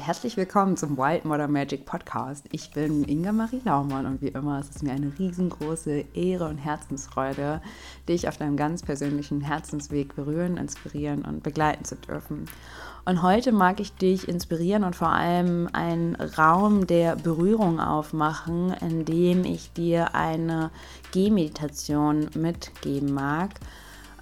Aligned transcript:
und 0.00 0.06
herzlich 0.06 0.38
willkommen 0.38 0.78
zum 0.78 0.96
Wild 0.96 1.26
Modern 1.26 1.52
Magic 1.52 1.84
Podcast. 1.84 2.46
Ich 2.52 2.70
bin 2.70 3.04
Inga 3.04 3.32
Marie 3.32 3.60
Laumann 3.66 4.06
und 4.06 4.22
wie 4.22 4.28
immer 4.28 4.58
ist 4.58 4.74
es 4.74 4.82
mir 4.82 4.92
eine 4.92 5.12
riesengroße 5.18 6.04
Ehre 6.14 6.48
und 6.48 6.56
Herzensfreude, 6.56 7.60
dich 8.08 8.26
auf 8.26 8.38
deinem 8.38 8.56
ganz 8.56 8.82
persönlichen 8.82 9.42
Herzensweg 9.42 10.16
berühren, 10.16 10.56
inspirieren 10.56 11.22
und 11.22 11.42
begleiten 11.42 11.84
zu 11.84 11.96
dürfen. 11.96 12.46
Und 13.04 13.22
heute 13.22 13.52
mag 13.52 13.78
ich 13.78 13.92
dich 13.92 14.26
inspirieren 14.26 14.84
und 14.84 14.96
vor 14.96 15.10
allem 15.10 15.68
einen 15.74 16.14
Raum 16.14 16.86
der 16.86 17.16
Berührung 17.16 17.78
aufmachen, 17.78 18.72
in 18.80 19.04
dem 19.04 19.44
ich 19.44 19.70
dir 19.74 20.14
eine 20.14 20.70
Gehmeditation 21.12 22.30
mitgeben 22.34 23.12
mag 23.12 23.50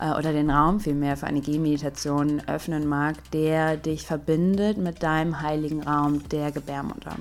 äh, 0.00 0.10
oder 0.10 0.32
den 0.32 0.50
Raum 0.50 0.80
vielmehr 0.80 1.16
für 1.16 1.26
eine 1.26 1.40
Gehmeditation 1.40 2.42
öffnen 2.46 2.86
mag, 2.86 3.16
der 3.32 3.76
dich 3.76 4.06
verbindet 4.06 4.78
mit 4.78 5.02
deinem 5.02 5.42
heiligen 5.42 5.82
Raum 5.82 6.28
der 6.28 6.52
Gebärmutter. 6.52 7.16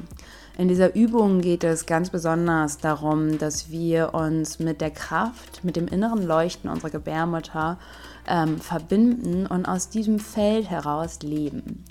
In 0.58 0.68
dieser 0.68 0.96
Übung 0.96 1.42
geht 1.42 1.64
es 1.64 1.86
ganz 1.86 2.10
besonders 2.10 2.80
darum, 2.80 3.38
dass 3.38 3.70
wir 3.70 4.16
uns 4.16 4.58
mit 4.58 4.82
der 4.82 4.90
Kraft, 4.90 5.64
mit 5.64 5.76
dem 5.76 5.88
inneren 5.88 6.26
Leuchten 6.26 6.70
unserer 6.70 6.90
Gebärmutter 6.90 7.78
ähm, 8.28 8.60
verbinden 8.60 9.46
und 9.46 9.68
aus 9.68 9.90
diesem 9.90 10.20
Feld 10.20 10.68
heraus 10.70 11.20
leben. 11.22 11.84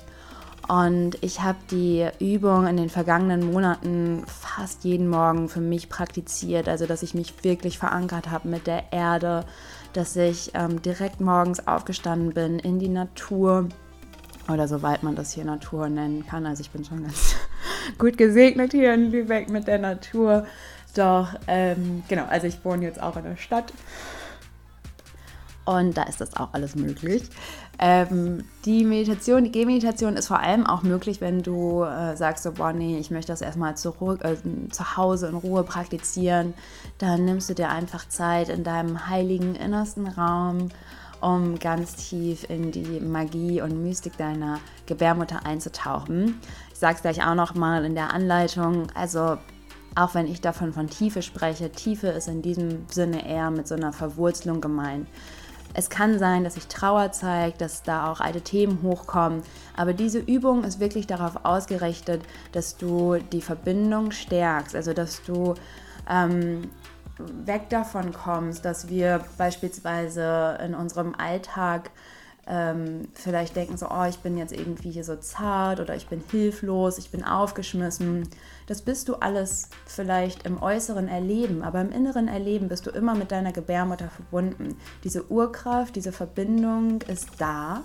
Und 0.69 1.17
ich 1.21 1.43
habe 1.43 1.59
die 1.71 2.09
Übung 2.19 2.67
in 2.67 2.77
den 2.77 2.91
vergangenen 2.91 3.53
Monaten 3.53 4.25
fast 4.27 4.83
jeden 4.83 5.09
Morgen 5.09 5.49
für 5.49 5.61
mich 5.61 5.89
praktiziert, 5.89 6.69
also 6.69 6.87
dass 6.87 7.05
ich 7.05 7.15
mich 7.15 7.45
wirklich 7.45 7.79
verankert 7.79 8.31
habe 8.31 8.49
mit 8.49 8.67
der 8.67 8.93
Erde, 8.93 9.45
dass 9.97 10.15
ich 10.17 10.51
ähm, 10.55 10.83
direkt 10.83 11.21
morgens 11.21 11.67
aufgestanden 11.67 12.35
bin 12.35 12.59
in 12.59 12.79
die 12.79 12.89
Natur 12.89 13.69
oder 14.53 14.69
soweit 14.69 15.03
man 15.03 15.17
das 15.17 15.33
hier 15.33 15.45
Natur 15.45 15.89
nennen 15.89 16.27
kann. 16.27 16.47
Also 16.47 16.61
ich 16.61 16.71
bin 16.71 16.85
schon 16.85 17.03
ganz 17.03 17.37
gut 17.99 18.19
gesegnet 18.19 18.73
hier 18.73 18.95
in 18.95 19.11
Lübeck 19.11 19.49
mit 19.49 19.67
der 19.67 19.79
Natur. 19.79 20.47
Doch 20.95 21.29
ähm, 21.47 22.03
genau, 22.09 22.25
also 22.27 22.47
ich 22.47 22.65
wohne 22.65 22.85
jetzt 22.85 23.03
auch 23.03 23.17
in 23.17 23.25
der 23.25 23.37
Stadt 23.37 23.73
und 25.67 25.97
da 25.97 26.05
ist 26.05 26.21
das 26.21 26.37
auch 26.37 26.51
alles 26.53 26.77
möglich. 26.77 27.25
Ähm, 27.79 28.45
die 28.65 28.85
Meditation, 28.85 29.45
die 29.45 29.51
Gehmeditation 29.51 30.17
ist 30.17 30.29
vor 30.29 30.39
allem 30.39 30.65
auch 30.65 30.83
möglich, 30.83 31.21
wenn 31.21 31.43
du 31.43 31.83
äh, 31.83 32.17
sagst, 32.17 32.45
so, 32.45 32.53
boah, 32.53 32.73
nee, 32.73 32.99
ich 32.99 33.11
möchte 33.11 33.33
das 33.33 33.43
erstmal 33.43 33.77
zu, 33.77 33.93
äh, 34.23 34.37
zu 34.71 34.97
Hause 34.97 35.27
in 35.27 35.35
Ruhe 35.35 35.65
praktizieren. 35.65 36.55
Dann 36.99 37.25
nimmst 37.25 37.51
du 37.51 37.55
dir 37.55 37.69
einfach 37.69 38.09
Zeit 38.09 38.49
in 38.49 38.63
deinem 38.63 39.09
heiligen 39.11 39.57
innersten 39.57 40.07
Raum, 40.07 40.69
um 41.21 41.59
ganz 41.59 41.97
tief 41.97 42.49
in 42.49 42.71
die 42.71 43.01
Magie 43.01 43.61
und 43.61 43.83
Mystik 43.83 44.17
deiner 44.17 44.61
Gebärmutter 44.87 45.45
einzutauchen. 45.45 46.41
Ich 46.73 46.79
sage 46.79 46.95
es 46.95 47.03
gleich 47.03 47.27
auch 47.27 47.35
nochmal 47.35 47.85
in 47.85 47.97
der 47.97 48.15
Anleitung. 48.15 48.87
Also 48.95 49.37
auch 49.97 50.15
wenn 50.15 50.27
ich 50.27 50.41
davon 50.43 50.73
von 50.73 50.89
Tiefe 50.89 51.23
spreche, 51.23 51.73
Tiefe 51.73 52.09
ist 52.09 52.29
in 52.29 52.43
diesem 52.43 52.87
Sinne 52.89 53.27
eher 53.27 53.51
mit 53.51 53.67
so 53.67 53.75
einer 53.75 53.93
Verwurzelung 53.93 54.61
gemeint. 54.61 55.09
Es 55.79 55.91
kann 55.91 56.19
sein, 56.19 56.43
dass 56.43 56.55
sich 56.55 56.69
Trauer 56.69 57.13
zeigt, 57.13 57.61
dass 57.61 57.83
da 57.83 58.11
auch 58.11 58.21
alte 58.21 58.41
Themen 58.41 58.81
hochkommen, 58.83 59.43
aber 59.77 59.93
diese 59.93 60.19
Übung 60.19 60.65
ist 60.65 60.81
wirklich 60.81 61.07
darauf 61.07 61.45
ausgerichtet, 61.45 62.23
dass 62.53 62.79
du 62.79 63.17
die 63.19 63.43
Verbindung 63.43 64.11
stärkst, 64.11 64.75
also 64.75 64.95
dass 64.95 65.23
du 65.23 65.55
ähm, 66.09 66.71
weg 67.19 67.69
davon 67.69 68.15
kommst, 68.15 68.65
dass 68.65 68.89
wir 68.89 69.23
beispielsweise 69.37 70.59
in 70.65 70.75
unserem 70.75 71.15
Alltag 71.15 71.91
ähm, 72.49 73.09
vielleicht 73.13 73.57
denken 73.57 73.77
so, 73.77 73.89
oh, 73.91 74.05
ich 74.09 74.19
bin 74.19 74.39
jetzt 74.39 74.53
irgendwie 74.53 74.91
hier 74.91 75.03
so 75.03 75.17
zart 75.17 75.81
oder 75.81 75.97
ich 75.97 76.07
bin 76.07 76.23
hilflos, 76.31 76.99
ich 76.99 77.11
bin 77.11 77.25
aufgeschmissen. 77.25 78.29
Das 78.67 78.83
bist 78.83 79.09
du 79.09 79.17
alles 79.17 79.69
vielleicht 79.85 80.47
im 80.47 80.63
äußeren 80.63 81.09
Erleben, 81.09 81.63
aber 81.63 81.81
im 81.81 81.91
inneren 81.91 82.29
Erleben 82.29 82.69
bist 82.69 82.87
du 82.87 82.91
immer 82.91 83.15
mit 83.15 83.33
deiner 83.33 83.53
Gebärmutter 83.53 84.09
verbunden. 84.09 84.77
Diese 85.03 85.31
Urkraft, 85.31 85.97
diese 85.97 86.13
Verbindung 86.13 87.03
ist 87.03 87.31
da 87.39 87.83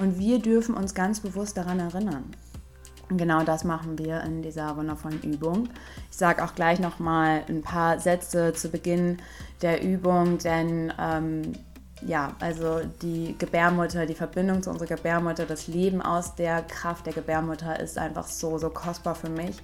und 0.00 0.18
wir 0.18 0.38
dürfen 0.38 0.76
uns 0.76 0.94
ganz 0.94 1.20
bewusst 1.20 1.56
daran 1.56 1.80
erinnern. 1.80 2.24
Und 3.10 3.18
genau 3.18 3.42
das 3.42 3.64
machen 3.64 3.98
wir 3.98 4.22
in 4.22 4.42
dieser 4.42 4.76
wundervollen 4.76 5.22
Übung. 5.22 5.68
Ich 6.10 6.16
sage 6.16 6.42
auch 6.44 6.54
gleich 6.54 6.78
nochmal 6.80 7.42
ein 7.48 7.62
paar 7.62 7.98
Sätze 7.98 8.52
zu 8.54 8.70
Beginn 8.70 9.18
der 9.60 9.82
Übung, 9.82 10.38
denn 10.38 10.92
ähm, 10.98 11.52
ja, 12.06 12.34
also 12.40 12.80
die 13.02 13.34
Gebärmutter, 13.38 14.06
die 14.06 14.14
Verbindung 14.14 14.62
zu 14.62 14.70
unserer 14.70 14.96
Gebärmutter, 14.96 15.46
das 15.46 15.66
Leben 15.66 16.02
aus 16.02 16.34
der 16.34 16.62
Kraft 16.62 17.06
der 17.06 17.12
Gebärmutter 17.12 17.78
ist 17.80 17.98
einfach 17.98 18.26
so, 18.26 18.58
so 18.58 18.70
kostbar 18.70 19.14
für 19.14 19.30
mich. 19.30 19.56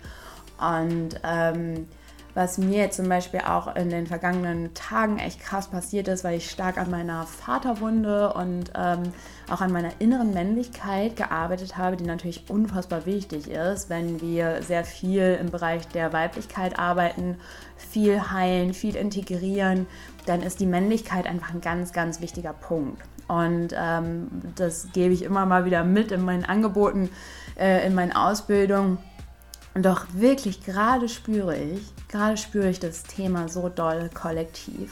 Und 0.59 1.21
ähm, 1.25 1.89
was 2.35 2.59
mir 2.59 2.91
zum 2.91 3.09
Beispiel 3.09 3.41
auch 3.41 3.75
in 3.75 3.91
den 3.91 4.07
vergangenen 4.07 4.73
Tagen 4.75 5.19
echt 5.19 5.41
krass 5.41 5.69
passiert 5.69 6.09
ist, 6.09 6.25
weil 6.25 6.37
ich 6.37 6.51
stark 6.51 6.79
an 6.79 6.91
meiner 6.91 7.27
Vaterwunde 7.27 8.33
und 8.33 8.73
ähm, 8.77 9.13
auch 9.49 9.61
an 9.61 9.73
meiner 9.73 9.93
inneren 9.99 10.33
Männlichkeit 10.33 11.17
gearbeitet 11.17 11.77
habe, 11.77 11.97
die 11.97 12.05
natürlich 12.05 12.49
unfassbar 12.49 13.07
wichtig 13.07 13.51
ist, 13.51 13.91
wenn 13.91 14.21
wir 14.21 14.63
sehr 14.63 14.85
viel 14.85 15.39
im 15.41 15.51
Bereich 15.51 15.89
der 15.89 16.13
Weiblichkeit 16.13 16.79
arbeiten, 16.79 17.37
viel 17.77 18.31
heilen, 18.31 18.75
viel 18.75 18.97
integrieren, 18.97 19.87
dann 20.27 20.43
ist 20.43 20.61
die 20.61 20.67
Männlichkeit 20.67 21.27
einfach 21.27 21.53
ein 21.53 21.61
ganz, 21.61 21.93
ganz 21.93 22.21
wichtiger 22.21 22.53
Punkt. 22.53 23.03
Und 23.27 23.69
ähm, 23.77 24.29
das 24.57 24.89
gebe 24.93 25.15
ich 25.15 25.23
immer 25.23 25.47
mal 25.47 25.65
wieder 25.65 25.85
mit 25.85 26.11
in 26.11 26.25
meinen 26.25 26.45
Angeboten, 26.45 27.11
äh, 27.57 27.87
in 27.87 27.95
meinen 27.95 28.12
Ausbildungen 28.12 28.99
doch 29.75 30.06
wirklich 30.12 30.64
gerade 30.64 31.08
spüre 31.08 31.56
ich, 31.56 31.82
gerade 32.08 32.36
spüre 32.36 32.70
ich 32.70 32.81
das 32.81 33.04
Thema 33.04 33.48
so 33.48 33.69
doll 33.69 34.10
kollektiv. 34.12 34.91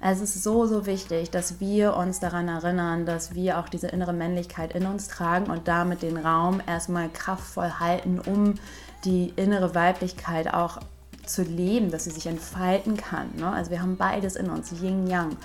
Es 0.00 0.20
ist 0.20 0.42
so, 0.44 0.66
so 0.66 0.86
wichtig, 0.86 1.30
dass 1.30 1.58
wir 1.58 1.96
uns 1.96 2.20
daran 2.20 2.46
erinnern, 2.46 3.04
dass 3.04 3.34
wir 3.34 3.58
auch 3.58 3.68
diese 3.68 3.88
innere 3.88 4.12
Männlichkeit 4.12 4.72
in 4.74 4.86
uns 4.86 5.08
tragen 5.08 5.50
und 5.50 5.66
damit 5.66 6.02
den 6.02 6.16
Raum 6.16 6.60
erstmal 6.64 7.08
kraftvoll 7.08 7.72
halten, 7.80 8.20
um 8.20 8.54
die 9.04 9.32
innere 9.34 9.74
Weiblichkeit 9.74 10.54
auch 10.54 10.78
zu 11.26 11.42
leben, 11.42 11.90
dass 11.90 12.04
sie 12.04 12.10
sich 12.10 12.26
entfalten 12.26 12.96
kann. 12.96 13.30
Ne? 13.36 13.50
Also 13.50 13.70
wir 13.70 13.82
haben 13.82 13.96
beides 13.96 14.36
in 14.36 14.50
uns, 14.50 14.72
Yin 14.72 15.08
Yang. 15.08 15.36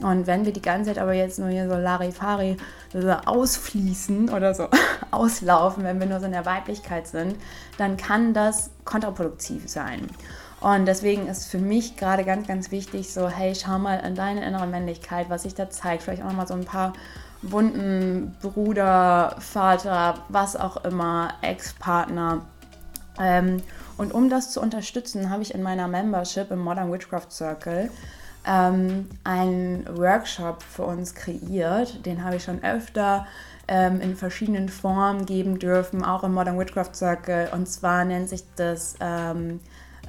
Und 0.00 0.26
wenn 0.26 0.44
wir 0.44 0.52
die 0.52 0.62
ganze 0.62 0.90
Zeit 0.90 0.98
aber 0.98 1.12
jetzt 1.12 1.38
nur 1.38 1.48
hier 1.48 1.68
so 1.68 1.76
Larifari 1.76 2.56
so 2.92 3.10
ausfließen 3.10 4.28
oder 4.30 4.54
so 4.54 4.68
auslaufen, 5.10 5.84
wenn 5.84 6.00
wir 6.00 6.06
nur 6.06 6.20
so 6.20 6.26
in 6.26 6.32
der 6.32 6.46
Weiblichkeit 6.46 7.06
sind, 7.06 7.36
dann 7.78 7.96
kann 7.96 8.34
das 8.34 8.70
kontraproduktiv 8.84 9.68
sein. 9.68 10.08
Und 10.60 10.86
deswegen 10.86 11.26
ist 11.28 11.50
für 11.50 11.58
mich 11.58 11.96
gerade 11.96 12.24
ganz, 12.24 12.46
ganz 12.46 12.70
wichtig, 12.70 13.12
so, 13.12 13.28
hey, 13.28 13.54
schau 13.54 13.78
mal 13.78 13.96
in 13.96 14.14
deine 14.14 14.46
innere 14.46 14.66
Männlichkeit, 14.66 15.28
was 15.28 15.42
sich 15.42 15.54
da 15.54 15.68
zeigt. 15.68 16.02
Vielleicht 16.02 16.22
auch 16.22 16.28
nochmal 16.28 16.46
so 16.46 16.54
ein 16.54 16.64
paar 16.64 16.94
Wunden, 17.42 18.34
Bruder, 18.40 19.36
Vater, 19.38 20.24
was 20.30 20.56
auch 20.56 20.82
immer, 20.84 21.34
Ex-Partner. 21.42 22.46
Ähm, 23.20 23.62
und 23.98 24.14
um 24.14 24.30
das 24.30 24.52
zu 24.52 24.60
unterstützen, 24.60 25.28
habe 25.30 25.42
ich 25.42 25.54
in 25.54 25.62
meiner 25.62 25.86
Membership 25.86 26.50
im 26.50 26.60
Modern 26.60 26.90
Witchcraft 26.90 27.30
Circle 27.30 27.90
ähm, 28.46 29.08
einen 29.24 29.86
Workshop 29.96 30.62
für 30.62 30.84
uns 30.84 31.14
kreiert. 31.14 32.04
Den 32.06 32.24
habe 32.24 32.36
ich 32.36 32.44
schon 32.44 32.62
öfter 32.62 33.26
ähm, 33.68 34.00
in 34.00 34.16
verschiedenen 34.16 34.68
Formen 34.68 35.26
geben 35.26 35.58
dürfen, 35.58 36.04
auch 36.04 36.24
im 36.24 36.34
Modern 36.34 36.58
Witchcraft 36.58 36.94
Circle. 36.94 37.48
Und 37.52 37.66
zwar 37.68 38.04
nennt 38.04 38.28
sich 38.28 38.44
das, 38.56 38.96
ähm, 39.00 39.60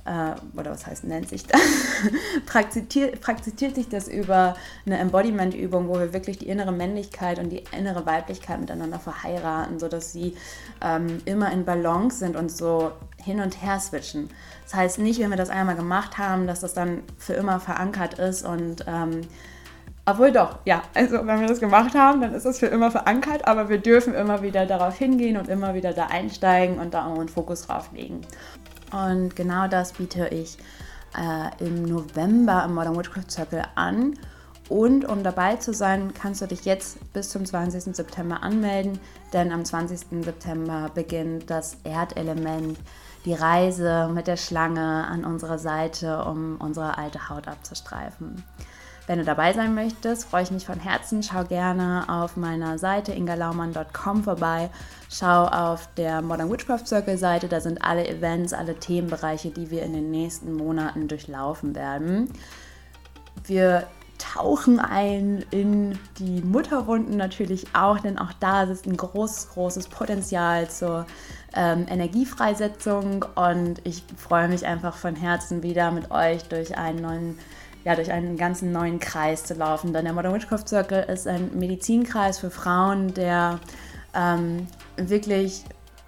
äh, 0.06 0.60
oder 0.60 0.72
was 0.72 0.86
heißt 0.86 1.04
nennt 1.04 1.30
sich 1.30 1.46
das? 1.48 1.60
praktiziert, 2.46 3.22
praktiziert 3.22 3.76
sich 3.76 3.90
das 3.90 4.08
über 4.08 4.56
eine 4.86 5.00
Embodiment-Übung, 5.00 5.90
wo 5.90 6.00
wir 6.00 6.14
wirklich 6.14 6.38
die 6.38 6.48
innere 6.48 6.72
Männlichkeit 6.72 7.40
und 7.40 7.50
die 7.50 7.64
innere 7.76 8.06
Weiblichkeit 8.06 8.60
miteinander 8.60 9.00
verheiraten, 9.00 9.80
sodass 9.80 10.12
sie 10.12 10.36
ähm, 10.82 11.22
immer 11.26 11.52
in 11.52 11.66
Balance 11.66 12.20
sind 12.20 12.36
und 12.36 12.52
so 12.52 12.92
hin 13.18 13.42
und 13.42 13.62
her 13.62 13.80
switchen. 13.80 14.30
Das 14.64 14.76
heißt 14.76 15.00
nicht, 15.00 15.20
wenn 15.20 15.32
wir 15.32 15.38
das 15.38 15.50
einmal 15.50 15.76
gemacht 15.76 16.18
haben, 16.18 16.46
dass 16.48 16.60
das 16.60 16.74
dann 16.74 17.04
für 17.18 17.34
immer 17.34 17.60
verankert 17.60 18.20
ist 18.20 18.46
und 18.46 18.86
ähm, 18.88 19.22
obwohl 20.08 20.32
doch, 20.32 20.60
ja, 20.66 20.84
also 20.94 21.26
wenn 21.26 21.40
wir 21.40 21.48
das 21.48 21.60
gemacht 21.60 21.96
haben, 21.96 22.22
dann 22.22 22.36
ist 22.36 22.46
das 22.46 22.60
für 22.60 22.68
immer 22.68 22.92
verankert, 22.92 23.48
aber 23.48 23.70
wir 23.70 23.80
dürfen 23.80 24.14
immer 24.14 24.44
wieder 24.44 24.68
darauf 24.68 24.96
hingehen 24.96 25.36
und 25.36 25.50
immer 25.50 25.74
wieder 25.74 25.94
da 25.94 26.06
einsteigen 26.06 26.78
und 26.78 26.94
da 26.94 27.08
einen 27.08 27.28
Fokus 27.28 27.66
drauf 27.66 27.90
legen. 27.92 28.22
Und 28.96 29.36
genau 29.36 29.68
das 29.68 29.94
biete 29.94 30.28
ich 30.30 30.58
äh, 31.18 31.66
im 31.66 31.84
November 31.84 32.64
im 32.64 32.76
Modern 32.76 32.98
Witchcraft 32.98 33.30
Circle 33.30 33.64
an. 33.76 34.18
Und 34.70 35.06
um 35.06 35.22
dabei 35.22 35.58
zu 35.58 35.74
sein, 35.74 36.14
kannst 36.14 36.42
du 36.42 36.48
dich 36.48 36.66
jetzt 36.66 37.14
bis 37.14 37.30
zum 37.30 37.46
20. 37.46 37.96
September 37.96 38.42
anmelden, 38.42 39.00
denn 39.32 39.52
am 39.52 39.64
20. 39.64 40.24
September 40.24 40.90
beginnt 40.94 41.50
das 41.50 41.78
Erdelement 41.84 42.80
die 43.26 43.34
Reise 43.34 44.10
mit 44.14 44.28
der 44.28 44.38
Schlange 44.38 45.06
an 45.08 45.24
unserer 45.24 45.60
Seite, 45.60 46.24
um 46.24 46.56
unsere 46.58 46.98
alte 46.98 47.30
Haut 47.30 47.48
abzustreifen. 47.48 48.44
Wenn 49.08 49.20
du 49.20 49.26
dabei 49.26 49.54
sein 49.54 49.76
möchtest, 49.76 50.26
freue 50.26 50.44
ich 50.44 50.52
mich 50.52 50.66
von 50.66 50.80
Herzen. 50.80 51.22
Schau 51.22 51.44
gerne 51.44 52.06
auf 52.08 52.38
meiner 52.38 52.80
Seite 52.80 53.12
ingalaumann.com 53.14 54.24
vorbei. 54.24 54.70
Schau 55.12 55.46
auf 55.46 55.88
der 55.96 56.24
Modern 56.24 56.52
Witchcraft 56.52 56.88
Circle 56.88 57.18
Seite. 57.18 57.48
Da 57.48 57.62
sind 57.62 57.84
alle 57.84 58.08
Events, 58.08 58.54
alle 58.54 58.76
Themenbereiche, 58.76 59.52
die 59.52 59.70
wir 59.70 59.84
in 59.84 59.94
den 59.94 60.10
nächsten 60.10 60.54
Monaten 60.54 61.08
durchlaufen 61.08 61.76
werden. 61.76 62.32
Wir 63.44 63.86
tauchen 64.18 64.80
ein 64.80 65.46
in 65.52 66.00
die 66.18 66.42
Mutterwunden 66.42 67.18
natürlich 67.18 67.66
auch, 67.74 68.00
denn 68.00 68.18
auch 68.18 68.34
da 68.40 68.64
ist 68.64 68.88
ein 68.88 68.98
großes, 68.98 69.50
großes 69.50 69.88
Potenzial 69.90 70.70
zur 70.70 71.06
ähm, 71.54 71.86
Energiefreisetzung 71.88 73.26
und 73.36 73.82
ich 73.84 74.04
freue 74.18 74.48
mich 74.48 74.66
einfach 74.66 74.96
von 74.96 75.16
Herzen 75.16 75.64
wieder 75.64 75.92
mit 75.92 76.12
euch 76.12 76.44
durch 76.44 76.78
einen 76.78 77.02
neuen 77.02 77.40
ja, 77.86 77.96
durch 77.96 78.12
einen 78.12 78.36
ganzen 78.36 78.72
neuen 78.72 79.00
Kreis 79.00 79.44
zu 79.44 79.54
laufen. 79.54 79.94
Denn 79.94 80.06
der 80.06 80.14
Modern 80.14 80.34
Witchcraft 80.34 80.68
Circle 80.68 81.04
ist 81.04 81.28
ein 81.28 81.58
Medizinkreis 81.58 82.40
für 82.40 82.50
Frauen, 82.50 83.14
der 83.14 83.60
ähm, 84.14 84.68
wirklich 84.98 85.64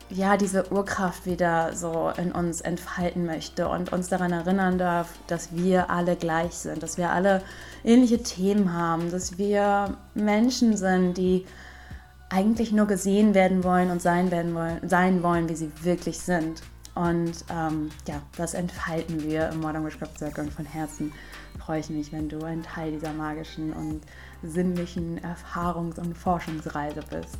ja, 0.09 0.37
diese 0.37 0.71
Urkraft 0.71 1.25
wieder 1.25 1.75
so 1.75 2.11
in 2.17 2.31
uns 2.31 2.61
entfalten 2.61 3.25
möchte 3.25 3.67
und 3.67 3.91
uns 3.91 4.07
daran 4.07 4.31
erinnern 4.31 4.77
darf, 4.77 5.09
dass 5.27 5.49
wir 5.53 5.89
alle 5.89 6.15
gleich 6.15 6.53
sind, 6.53 6.81
dass 6.81 6.97
wir 6.97 7.11
alle 7.11 7.41
ähnliche 7.83 8.23
Themen 8.23 8.73
haben, 8.73 9.11
dass 9.11 9.37
wir 9.37 9.97
Menschen 10.15 10.77
sind, 10.77 11.17
die 11.17 11.45
eigentlich 12.29 12.71
nur 12.71 12.87
gesehen 12.87 13.33
werden 13.33 13.63
wollen 13.63 13.91
und 13.91 14.01
sein, 14.01 14.31
werden 14.31 14.55
wollen, 14.55 14.79
sein 14.87 15.23
wollen, 15.23 15.49
wie 15.49 15.55
sie 15.55 15.71
wirklich 15.83 16.19
sind. 16.19 16.61
Und 16.97 17.45
ähm, 17.51 17.89
ja, 18.07 18.21
das 18.37 18.55
entfalten 18.55 19.21
wir 19.23 19.49
im 19.49 19.59
Modern 19.59 19.85
Witchcraft 19.85 20.17
Circle 20.17 20.45
und 20.45 20.53
von 20.53 20.65
Herzen 20.65 21.13
freue 21.59 21.79
ich 21.79 21.89
mich, 21.91 22.11
wenn 22.11 22.27
du 22.27 22.43
ein 22.43 22.63
Teil 22.63 22.91
dieser 22.91 23.13
magischen 23.13 23.71
und 23.71 24.01
sinnlichen 24.41 25.19
Erfahrungs- 25.21 25.99
und 25.99 26.17
Forschungsreise 26.17 27.01
bist. 27.07 27.37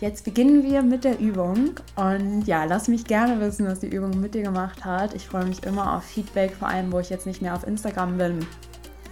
Jetzt 0.00 0.24
beginnen 0.24 0.62
wir 0.62 0.82
mit 0.82 1.02
der 1.02 1.18
Übung 1.18 1.80
und 1.96 2.42
ja, 2.46 2.64
lass 2.64 2.86
mich 2.86 3.04
gerne 3.04 3.40
wissen, 3.40 3.66
was 3.66 3.80
die 3.80 3.88
Übung 3.88 4.20
mit 4.20 4.34
dir 4.34 4.42
gemacht 4.42 4.84
hat. 4.84 5.14
Ich 5.14 5.26
freue 5.26 5.44
mich 5.44 5.64
immer 5.64 5.96
auf 5.96 6.04
Feedback, 6.04 6.54
vor 6.54 6.68
allem 6.68 6.92
wo 6.92 7.00
ich 7.00 7.10
jetzt 7.10 7.26
nicht 7.26 7.42
mehr 7.42 7.54
auf 7.54 7.66
Instagram 7.66 8.16
bin. 8.16 8.46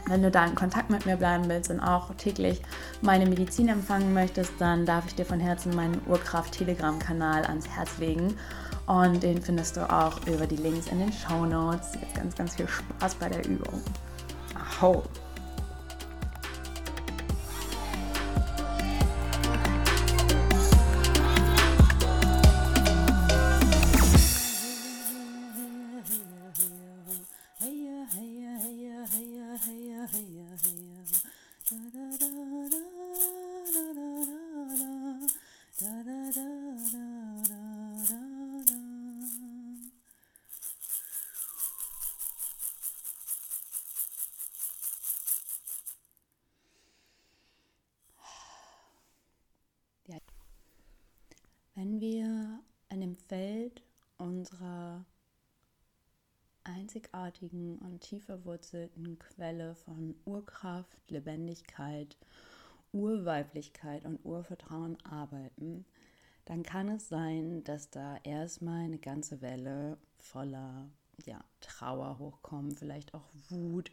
Wenn 0.06 0.22
du 0.22 0.30
da 0.30 0.44
in 0.44 0.54
Kontakt 0.54 0.90
mit 0.90 1.06
mir 1.06 1.16
bleiben 1.16 1.44
willst 1.48 1.70
und 1.70 1.80
auch 1.80 2.14
täglich 2.14 2.62
meine 3.02 3.26
Medizin 3.26 3.68
empfangen 3.68 4.14
möchtest, 4.14 4.52
dann 4.58 4.86
darf 4.86 5.06
ich 5.06 5.14
dir 5.14 5.24
von 5.24 5.40
Herzen 5.40 5.74
meinen 5.74 6.00
Urkraft-Telegram-Kanal 6.06 7.44
ans 7.46 7.68
Herz 7.68 7.98
legen. 7.98 8.36
Und 8.86 9.22
den 9.22 9.40
findest 9.40 9.76
du 9.76 9.88
auch 9.88 10.26
über 10.26 10.46
die 10.46 10.56
Links 10.56 10.88
in 10.88 10.98
den 10.98 11.12
Show 11.12 11.46
Notes. 11.46 11.94
Jetzt 12.00 12.14
ganz, 12.14 12.34
ganz 12.34 12.54
viel 12.56 12.68
Spaß 12.68 13.14
bei 13.16 13.28
der 13.28 13.46
Übung. 13.46 13.80
Ahau! 14.54 15.04
Wir 52.30 52.60
an 52.90 53.00
dem 53.00 53.16
Feld 53.16 53.82
unserer 54.16 55.04
einzigartigen 56.62 57.76
und 57.78 58.02
tief 58.02 58.26
verwurzelten 58.26 59.18
Quelle 59.18 59.74
von 59.74 60.14
Urkraft, 60.24 61.10
Lebendigkeit, 61.10 62.16
Urweiblichkeit 62.92 64.04
und 64.04 64.24
Urvertrauen 64.24 64.96
arbeiten, 65.04 65.84
dann 66.44 66.62
kann 66.62 66.88
es 66.90 67.08
sein, 67.08 67.64
dass 67.64 67.90
da 67.90 68.16
erstmal 68.22 68.84
eine 68.84 68.98
ganze 68.98 69.40
Welle 69.40 69.98
voller 70.18 70.88
ja, 71.24 71.42
Trauer 71.60 72.20
hochkommt, 72.20 72.78
vielleicht 72.78 73.12
auch 73.12 73.28
Wut, 73.48 73.90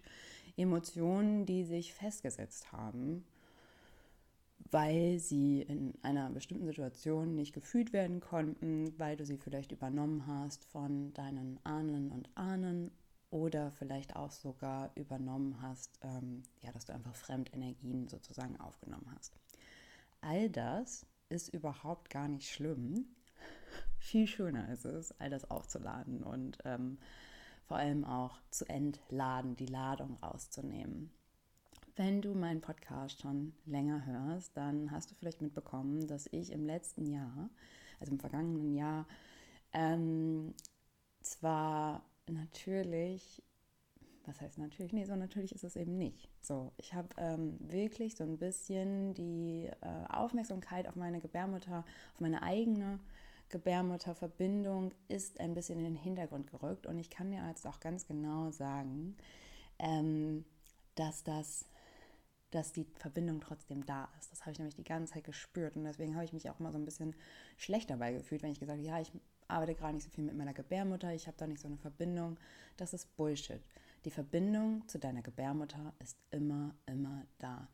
Emotionen, 0.58 1.48
die 1.48 1.64
sich 1.64 1.92
festgesetzt 1.92 2.72
haben 2.72 3.26
weil 4.72 5.20
sie 5.20 5.62
in 5.62 5.94
einer 6.02 6.30
bestimmten 6.30 6.66
Situation 6.66 7.36
nicht 7.36 7.54
gefühlt 7.54 7.94
werden 7.94 8.20
konnten, 8.20 8.98
weil 8.98 9.16
du 9.16 9.26
sie 9.26 9.38
vielleicht 9.38 9.72
übernommen 9.72 10.28
hast 10.28 10.66
von 10.66 11.14
deinen 11.14 11.60
Ahnen 11.64 12.12
und 12.12 12.30
Ahnen 12.36 12.92
oder 13.30 13.72
vielleicht 13.72 14.16
auch 14.16 14.32
sogar 14.32 14.92
übernommen 14.96 15.62
hast, 15.62 16.00
ähm, 16.02 16.44
ja, 16.62 16.72
dass 16.72 16.86
du 16.86 16.94
einfach 16.94 17.16
Fremdenergien 17.16 18.08
sozusagen 18.08 18.60
aufgenommen 18.60 19.12
hast. 19.16 19.38
All 20.22 20.50
das 20.50 21.06
ist 21.30 21.54
überhaupt 21.54 22.10
gar 22.10 22.28
nicht 22.28 22.50
schlimm. 22.50 23.06
Viel 24.00 24.28
schöner 24.28 24.70
ist 24.70 24.86
es, 24.86 25.12
all 25.20 25.30
das 25.30 25.50
aufzuladen 25.50 26.24
und 26.24 26.58
ähm, 26.64 26.98
vor 27.66 27.78
allem 27.78 28.06
auch 28.06 28.40
zu 28.50 28.66
entladen, 28.70 29.56
die 29.58 29.66
Ladung 29.66 30.16
rauszunehmen. 30.16 31.12
Wenn 31.98 32.22
du 32.22 32.36
meinen 32.36 32.62
Podcast 32.62 33.22
schon 33.22 33.54
länger 33.66 34.06
hörst, 34.06 34.56
dann 34.56 34.92
hast 34.92 35.10
du 35.10 35.16
vielleicht 35.16 35.42
mitbekommen, 35.42 36.06
dass 36.08 36.30
ich 36.32 36.52
im 36.52 36.64
letzten 36.64 37.08
Jahr, 37.08 37.50
also 38.00 38.12
im 38.12 38.20
vergangenen 38.20 38.72
Jahr, 38.76 39.08
ähm, 39.74 40.54
zwar 41.22 42.04
natürlich, 42.28 43.42
was 44.26 44.40
heißt 44.40 44.60
natürlich? 44.60 44.94
Nee, 44.94 45.06
so 45.06 45.16
natürlich 45.16 45.56
ist 45.56 45.64
es 45.64 45.76
eben 45.76 45.98
nicht. 45.98 46.30
So, 46.40 46.72
ich 46.78 46.94
habe 46.94 47.08
ähm, 47.18 47.58
wirklich 47.60 48.16
so 48.16 48.24
ein 48.24 48.38
bisschen 48.38 49.16
die 49.16 49.68
äh, 49.82 50.08
Aufmerksamkeit 50.10 50.88
auf 50.88 50.96
meine 50.96 51.20
Gebärmutter, 51.20 51.84
auf 52.14 52.20
meine 52.20 52.44
eigene 52.44 53.00
Gebärmutterverbindung 53.50 54.94
ist 55.08 55.40
ein 55.40 55.56
bisschen 55.56 55.80
in 55.80 55.86
den 55.86 55.96
Hintergrund 55.96 56.52
gerückt 56.52 56.86
und 56.86 57.00
ich 57.00 57.10
kann 57.10 57.32
dir 57.32 57.44
jetzt 57.48 57.66
auch 57.66 57.80
ganz 57.80 58.06
genau 58.06 58.52
sagen, 58.52 59.18
ähm, 59.80 60.46
dass 60.94 61.24
das 61.24 61.66
dass 62.52 62.72
die 62.72 62.86
Verbindung 62.96 63.42
trotzdem 63.42 63.86
da 63.86 64.10
ist. 64.20 64.32
Das 64.32 64.42
habe 64.42 64.52
ich 64.52 64.60
nämlich 64.60 64.76
die 64.76 64.84
ganze 64.84 65.14
Zeit 65.14 65.24
gespürt 65.24 65.76
und 65.76 65.84
deswegen 65.84 66.16
habe 66.16 66.26
ich 66.26 66.34
mich 66.34 66.50
auch 66.50 66.60
immer 66.60 66.72
so 66.72 66.78
ein 66.78 66.86
bisschen 66.86 67.16
schlecht 67.58 67.90
dabei 67.90 68.14
gefühlt, 68.14 68.42
wenn 68.42 68.52
ich 68.52 68.60
gesagt 68.60 68.78
habe, 68.78 68.88
ja, 68.88 69.00
ich 69.02 69.12
arbeite 69.48 69.76
gerade 69.76 69.94
nicht 69.94 70.04
so 70.04 70.10
viel 70.10 70.24
mit 70.24 70.36
meiner 70.36 70.54
Gebärmutter, 70.54 71.14
ich 71.14 71.28
habe 71.28 71.38
da 71.38 71.48
nicht 71.48 71.62
so 71.62 71.68
eine 71.68 71.78
Verbindung. 71.78 72.38
Das 72.78 72.94
ist 72.94 73.16
Bullshit. 73.16 73.62
Die 74.06 74.12
Verbindung 74.12 74.88
zu 74.88 75.00
deiner 75.00 75.22
Gebärmutter 75.22 75.94
ist 76.00 76.18
immer, 76.32 76.76
immer 76.86 77.26
da. 77.40 77.68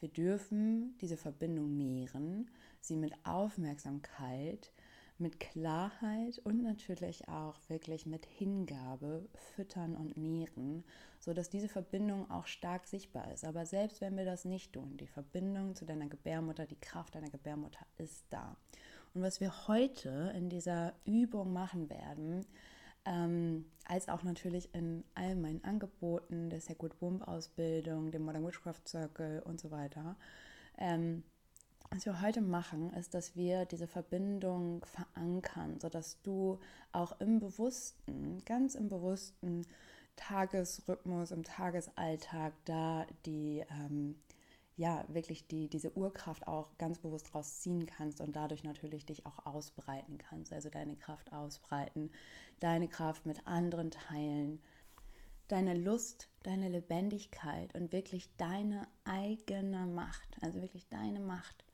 Wir 0.00 0.08
dürfen 0.08 0.96
diese 1.00 1.16
Verbindung 1.16 1.76
nähren, 1.76 2.50
sie 2.80 2.96
mit 2.96 3.14
Aufmerksamkeit, 3.24 4.72
mit 5.20 5.40
Klarheit 5.40 6.38
und 6.44 6.62
natürlich 6.62 7.28
auch 7.28 7.56
wirklich 7.68 8.06
mit 8.06 8.26
Hingabe 8.26 9.28
füttern 9.54 9.96
und 9.96 10.16
nähren, 10.16 10.84
sodass 11.18 11.50
diese 11.50 11.68
Verbindung 11.68 12.30
auch 12.30 12.46
stark 12.46 12.86
sichtbar 12.86 13.32
ist. 13.32 13.44
Aber 13.44 13.66
selbst 13.66 14.00
wenn 14.00 14.16
wir 14.16 14.24
das 14.24 14.44
nicht 14.44 14.72
tun, 14.72 14.96
die 14.96 15.06
Verbindung 15.06 15.74
zu 15.74 15.84
deiner 15.84 16.08
Gebärmutter, 16.08 16.66
die 16.66 16.80
Kraft 16.80 17.14
deiner 17.14 17.30
Gebärmutter 17.30 17.84
ist 17.96 18.24
da. 18.30 18.56
Und 19.14 19.22
was 19.22 19.40
wir 19.40 19.68
heute 19.68 20.32
in 20.36 20.48
dieser 20.48 20.94
Übung 21.04 21.52
machen 21.52 21.90
werden, 21.90 22.46
ähm, 23.04 23.64
als 23.84 24.08
auch 24.08 24.22
natürlich 24.22 24.74
in 24.74 25.04
all 25.14 25.34
meinen 25.34 25.64
Angeboten 25.64 26.50
der 26.50 26.60
Sacred 26.60 27.00
Womb 27.00 27.26
Ausbildung, 27.26 28.10
dem 28.10 28.22
Modern 28.22 28.46
Witchcraft 28.46 28.86
Circle 28.86 29.42
und 29.44 29.60
so 29.60 29.70
weiter, 29.70 30.16
ähm, 30.76 31.24
was 31.90 32.04
wir 32.04 32.20
heute 32.20 32.40
machen, 32.40 32.92
ist, 32.94 33.14
dass 33.14 33.34
wir 33.34 33.64
diese 33.64 33.86
Verbindung 33.86 34.84
verankern, 34.84 35.80
sodass 35.80 36.20
du 36.22 36.58
auch 36.92 37.18
im 37.20 37.38
bewussten, 37.38 38.42
ganz 38.44 38.74
im 38.74 38.88
bewussten 38.88 39.66
Tagesrhythmus, 40.16 41.30
im 41.30 41.44
Tagesalltag 41.44 42.52
da 42.64 43.06
die, 43.24 43.64
ähm, 43.70 44.16
ja, 44.76 45.04
wirklich 45.08 45.46
die, 45.46 45.68
diese 45.68 45.96
Urkraft 45.96 46.46
auch 46.46 46.76
ganz 46.76 46.98
bewusst 46.98 47.34
rausziehen 47.34 47.86
kannst 47.86 48.20
und 48.20 48.36
dadurch 48.36 48.64
natürlich 48.64 49.06
dich 49.06 49.24
auch 49.26 49.46
ausbreiten 49.46 50.18
kannst. 50.18 50.52
Also 50.52 50.68
deine 50.68 50.96
Kraft 50.96 51.32
ausbreiten, 51.32 52.10
deine 52.60 52.88
Kraft 52.88 53.24
mit 53.24 53.46
anderen 53.46 53.90
teilen, 53.90 54.60
deine 55.48 55.74
Lust, 55.74 56.28
deine 56.42 56.68
Lebendigkeit 56.68 57.74
und 57.74 57.92
wirklich 57.92 58.28
deine 58.36 58.86
eigene 59.04 59.86
Macht, 59.86 60.36
also 60.42 60.60
wirklich 60.60 60.86
deine 60.88 61.20
Macht 61.20 61.64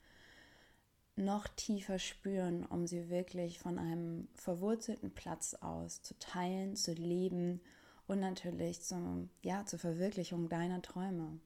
noch 1.15 1.47
tiefer 1.47 1.99
spüren, 1.99 2.65
um 2.65 2.87
sie 2.87 3.09
wirklich 3.09 3.59
von 3.59 3.79
einem 3.79 4.27
verwurzelten 4.35 5.11
Platz 5.11 5.53
aus 5.55 6.01
zu 6.01 6.17
teilen, 6.19 6.75
zu 6.75 6.93
leben 6.93 7.61
und 8.07 8.19
natürlich 8.19 8.81
zum, 8.81 9.29
ja, 9.41 9.65
zur 9.65 9.79
Verwirklichung 9.79 10.49
deiner 10.49 10.81
Träume 10.81 11.39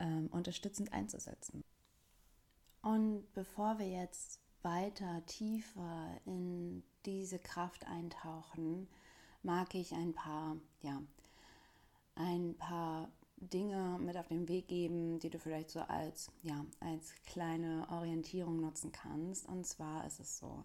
ähm, 0.00 0.28
unterstützend 0.32 0.92
einzusetzen. 0.92 1.62
Und 2.82 3.32
bevor 3.32 3.78
wir 3.78 3.88
jetzt 3.88 4.40
weiter 4.62 5.24
tiefer 5.26 6.20
in 6.24 6.82
diese 7.06 7.38
Kraft 7.38 7.86
eintauchen, 7.86 8.88
mag 9.42 9.74
ich 9.74 9.92
ein 9.92 10.14
paar, 10.14 10.56
ja, 10.82 11.00
ein 12.16 12.56
paar 12.56 13.10
Dinge 13.48 13.98
mit 14.00 14.16
auf 14.16 14.28
den 14.28 14.48
Weg 14.48 14.68
geben, 14.68 15.18
die 15.20 15.30
du 15.30 15.38
vielleicht 15.38 15.70
so 15.70 15.80
als, 15.80 16.30
ja, 16.42 16.64
als 16.80 17.14
kleine 17.26 17.86
Orientierung 17.90 18.60
nutzen 18.60 18.92
kannst. 18.92 19.48
Und 19.48 19.66
zwar 19.66 20.06
ist 20.06 20.20
es 20.20 20.38
so, 20.38 20.64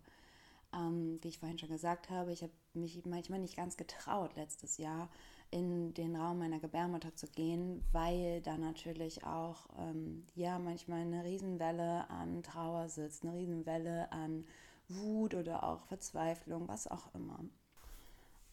ähm, 0.74 1.20
wie 1.22 1.30
ich 1.30 1.40
vorhin 1.40 1.58
schon 1.58 1.70
gesagt 1.70 2.10
habe, 2.10 2.32
ich 2.32 2.44
habe 2.44 2.54
mich 2.74 3.04
manchmal 3.06 3.40
nicht 3.40 3.58
ganz 3.58 3.78
getraut, 3.78 4.36
letztes 4.36 4.78
Jahr 4.78 5.10
in 5.52 5.94
den 5.96 6.16
Raum 6.16 6.40
meiner 6.40 6.60
Gebärmutter 6.60 7.16
zu 7.16 7.28
gehen, 7.28 7.84
weil 7.92 8.42
da 8.42 8.58
natürlich 8.58 9.24
auch, 9.26 9.68
ähm, 9.80 10.26
ja, 10.36 10.60
manchmal 10.60 11.02
eine 11.02 11.24
Riesenwelle 11.24 12.10
an 12.10 12.44
Trauer 12.44 12.88
sitzt, 12.90 13.24
eine 13.24 13.34
Riesenwelle 13.34 14.12
an 14.12 14.46
Wut 14.88 15.34
oder 15.34 15.64
auch 15.64 15.86
Verzweiflung, 15.86 16.68
was 16.68 16.88
auch 16.88 17.14
immer. 17.16 17.40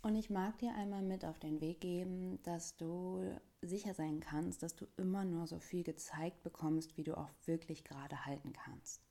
Und 0.06 0.14
ich 0.14 0.30
mag 0.30 0.56
dir 0.60 0.72
einmal 0.76 1.02
mit 1.02 1.24
auf 1.24 1.40
den 1.40 1.60
Weg 1.60 1.80
geben, 1.80 2.38
dass 2.44 2.76
du 2.76 3.24
sicher 3.60 3.92
sein 3.92 4.20
kannst, 4.20 4.62
dass 4.62 4.76
du 4.76 4.86
immer 4.96 5.24
nur 5.24 5.48
so 5.48 5.58
viel 5.58 5.82
gezeigt 5.82 6.44
bekommst, 6.44 6.96
wie 6.96 7.02
du 7.02 7.18
auch 7.18 7.28
wirklich 7.44 7.82
gerade 7.82 8.24
halten 8.24 8.52
kannst. 8.52 9.02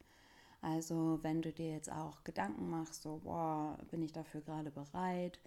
Also 0.61 1.19
wenn 1.21 1.41
du 1.41 1.51
dir 1.51 1.69
jetzt 1.69 1.91
auch 1.91 2.23
Gedanken 2.23 2.69
machst, 2.69 3.01
so, 3.01 3.19
boah, 3.25 3.77
bin 3.91 4.01
ich 4.03 4.13
dafür 4.13 4.39
gerade 4.39 4.71
bereit, 4.71 5.41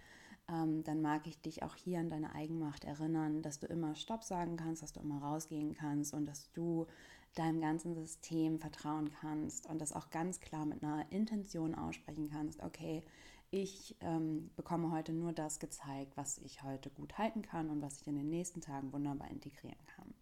ähm, 0.47 0.83
dann 0.83 1.01
mag 1.01 1.25
ich 1.25 1.41
dich 1.41 1.63
auch 1.63 1.75
hier 1.75 1.97
an 1.97 2.09
deine 2.09 2.35
Eigenmacht 2.35 2.83
erinnern, 2.83 3.41
dass 3.41 3.57
du 3.57 3.65
immer 3.65 3.95
Stopp 3.95 4.23
sagen 4.23 4.55
kannst, 4.55 4.83
dass 4.83 4.93
du 4.93 4.99
immer 4.99 5.19
rausgehen 5.19 5.73
kannst 5.73 6.13
und 6.13 6.27
dass 6.27 6.51
du 6.51 6.85
deinem 7.33 7.59
ganzen 7.59 7.95
System 7.95 8.59
vertrauen 8.59 9.09
kannst 9.19 9.65
und 9.65 9.81
das 9.81 9.93
auch 9.93 10.11
ganz 10.11 10.41
klar 10.41 10.67
mit 10.67 10.83
einer 10.83 11.11
Intention 11.11 11.73
aussprechen 11.73 12.29
kannst, 12.29 12.61
okay, 12.61 13.03
ich 13.51 13.95
ähm, 14.01 14.51
bekomme 14.55 14.91
heute 14.91 15.13
nur 15.13 15.33
das 15.33 15.59
gezeigt, 15.59 16.15
was 16.15 16.37
ich 16.39 16.63
heute 16.63 16.89
gut 16.89 17.17
halten 17.17 17.41
kann 17.41 17.69
und 17.69 17.81
was 17.81 18.01
ich 18.01 18.07
in 18.07 18.15
den 18.15 18.29
nächsten 18.29 18.61
Tagen 18.61 18.93
wunderbar 18.93 19.29
integrieren 19.29 19.85
kann. 19.95 20.13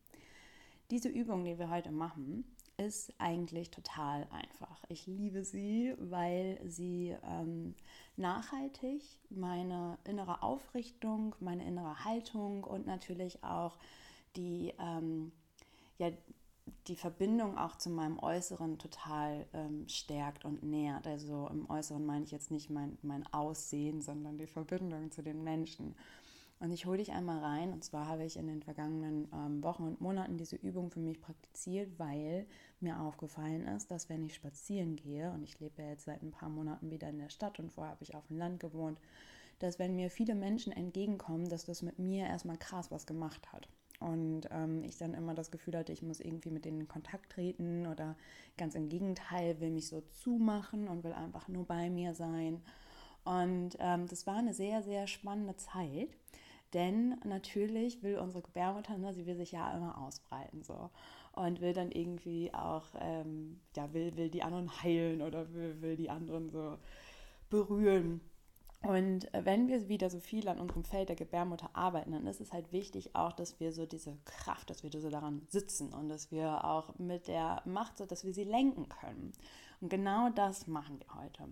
Diese 0.91 1.10
Übung, 1.10 1.43
die 1.43 1.60
wir 1.60 1.69
heute 1.69 1.91
machen, 1.91 2.46
ist 2.77 3.12
eigentlich 3.17 3.72
total 3.72 4.27
einfach. 4.31 4.84
Ich 4.88 5.07
liebe 5.07 5.43
sie, 5.43 5.96
weil 5.98 6.60
sie 6.63 7.15
ähm, 7.24 7.75
nachhaltig 8.15 9.03
meine 9.29 9.98
innere 10.05 10.43
Aufrichtung, 10.43 11.36
meine 11.39 11.65
innere 11.65 12.05
Haltung 12.05 12.63
und 12.63 12.86
natürlich 12.86 13.43
auch 13.43 13.77
die, 14.36 14.74
ähm, 14.79 15.31
ja, 15.98 16.12
die 16.88 16.95
Verbindung 16.95 17.57
auch 17.57 17.77
zu 17.77 17.89
meinem 17.89 18.19
Äußeren 18.19 18.77
total 18.77 19.45
ähm, 19.53 19.88
stärkt 19.88 20.45
und 20.45 20.63
nährt. 20.63 21.07
Also 21.07 21.47
im 21.47 21.69
Äußeren 21.69 22.05
meine 22.05 22.25
ich 22.25 22.31
jetzt 22.31 22.51
nicht 22.51 22.69
mein, 22.69 22.97
mein 23.01 23.25
Aussehen, 23.33 24.01
sondern 24.01 24.38
die 24.38 24.47
Verbindung 24.47 25.12
zu 25.12 25.21
den 25.21 25.43
Menschen. 25.43 25.95
Und 26.59 26.71
ich 26.71 26.86
hole 26.86 26.97
dich 26.97 27.12
einmal 27.12 27.39
rein. 27.39 27.71
Und 27.71 27.83
zwar 27.83 28.07
habe 28.07 28.24
ich 28.24 28.38
in 28.38 28.47
den 28.47 28.63
vergangenen 28.63 29.27
ähm, 29.33 29.63
Wochen 29.63 29.83
und 29.83 30.01
Monaten 30.01 30.38
diese 30.38 30.55
Übung 30.55 30.89
für 30.89 31.00
mich 31.00 31.21
praktiziert, 31.21 32.00
weil 32.00 32.47
mir 32.79 33.00
aufgefallen 33.00 33.67
ist, 33.67 33.91
dass 33.91 34.09
wenn 34.09 34.25
ich 34.25 34.36
spazieren 34.36 34.95
gehe, 34.95 35.31
und 35.31 35.43
ich 35.43 35.59
lebe 35.59 35.81
ja 35.81 35.89
jetzt 35.89 36.05
seit 36.05 36.24
ein 36.24 36.31
paar 36.31 36.50
Monaten 36.50 36.89
wieder 36.89 37.09
in 37.09 37.19
der 37.19 37.29
Stadt 37.29 37.59
und 37.59 37.71
vorher 37.71 37.91
habe 37.91 38.03
ich 38.03 38.15
auf 38.15 38.27
dem 38.27 38.38
Land 38.38 38.59
gewohnt, 38.59 39.00
dass 39.59 39.79
wenn 39.79 39.95
mir 39.95 40.09
viele 40.09 40.36
Menschen 40.36 40.71
entgegenkommen, 40.71 41.50
dass 41.50 41.65
das 41.65 41.81
mit 41.81 42.00
mir 42.00 42.25
erstmal 42.25 42.57
krass 42.57 42.91
was 42.91 43.05
gemacht 43.05 43.51
hat. 43.51 43.67
Und 43.99 44.47
ähm, 44.51 44.83
ich 44.83 44.97
dann 44.97 45.13
immer 45.13 45.33
das 45.33 45.49
Gefühl 45.49 45.75
hatte, 45.75 45.91
ich 45.91 46.03
muss 46.03 46.19
irgendwie 46.19 46.51
mit 46.51 46.65
denen 46.65 46.81
in 46.81 46.87
Kontakt 46.87 47.31
treten 47.31 47.87
oder 47.87 48.15
ganz 48.55 48.75
im 48.75 48.89
Gegenteil, 48.89 49.59
will 49.59 49.71
mich 49.71 49.87
so 49.87 50.01
zumachen 50.01 50.87
und 50.87 51.03
will 51.03 51.13
einfach 51.13 51.47
nur 51.47 51.65
bei 51.65 51.89
mir 51.89 52.13
sein. 52.13 52.61
Und 53.25 53.71
ähm, 53.79 54.07
das 54.07 54.27
war 54.27 54.37
eine 54.37 54.53
sehr, 54.53 54.83
sehr 54.83 55.07
spannende 55.07 55.57
Zeit. 55.57 56.09
Denn 56.73 57.15
natürlich 57.23 58.03
will 58.03 58.17
unsere 58.17 58.43
Gebärmutter, 58.43 58.97
ne, 58.97 59.13
sie 59.13 59.25
will 59.25 59.37
sich 59.37 59.53
ja 59.53 59.75
immer 59.75 59.97
ausbreiten 59.97 60.63
so 60.63 60.89
und 61.31 61.61
will 61.61 61.73
dann 61.73 61.91
irgendwie 61.91 62.53
auch, 62.53 62.87
ähm, 62.99 63.61
ja, 63.75 63.93
will, 63.93 64.17
will 64.17 64.29
die 64.29 64.43
anderen 64.43 64.83
heilen 64.83 65.21
oder 65.21 65.53
will, 65.53 65.81
will 65.81 65.95
die 65.95 66.09
anderen 66.09 66.49
so 66.49 66.77
berühren. 67.49 68.21
Und 68.84 69.27
wenn 69.34 69.67
wir 69.67 69.89
wieder 69.89 70.10
so 70.10 70.19
viel 70.19 70.48
an 70.48 70.60
unserem 70.60 70.84
Feld 70.84 71.10
der 71.10 71.15
Gebärmutter 71.15 71.69
arbeiten, 71.74 72.12
dann 72.12 72.27
ist 72.27 72.39
es 72.39 72.53
halt 72.53 72.72
wichtig 72.72 73.15
auch, 73.15 73.34
dass 73.34 73.60
wir 73.60 73.74
so 73.74 73.86
diese 73.86 74.17
Kraft, 74.24 74.69
dass 74.69 74.84
wir 74.84 74.91
so 74.91 75.10
daran 75.10 75.41
sitzen 75.50 75.93
und 75.93 76.10
dass 76.10 76.31
wir 76.31 76.63
auch 76.63 76.98
mit 77.00 77.27
der 77.27 77.62
Macht, 77.65 77.98
so 77.98 78.05
dass 78.05 78.24
wir 78.24 78.34
sie 78.34 78.43
lenken 78.43 78.88
können. 78.88 79.34
Und 79.81 79.89
genau 79.89 80.29
das 80.29 80.67
machen 80.67 81.00
wir 81.00 81.22
heute. 81.22 81.48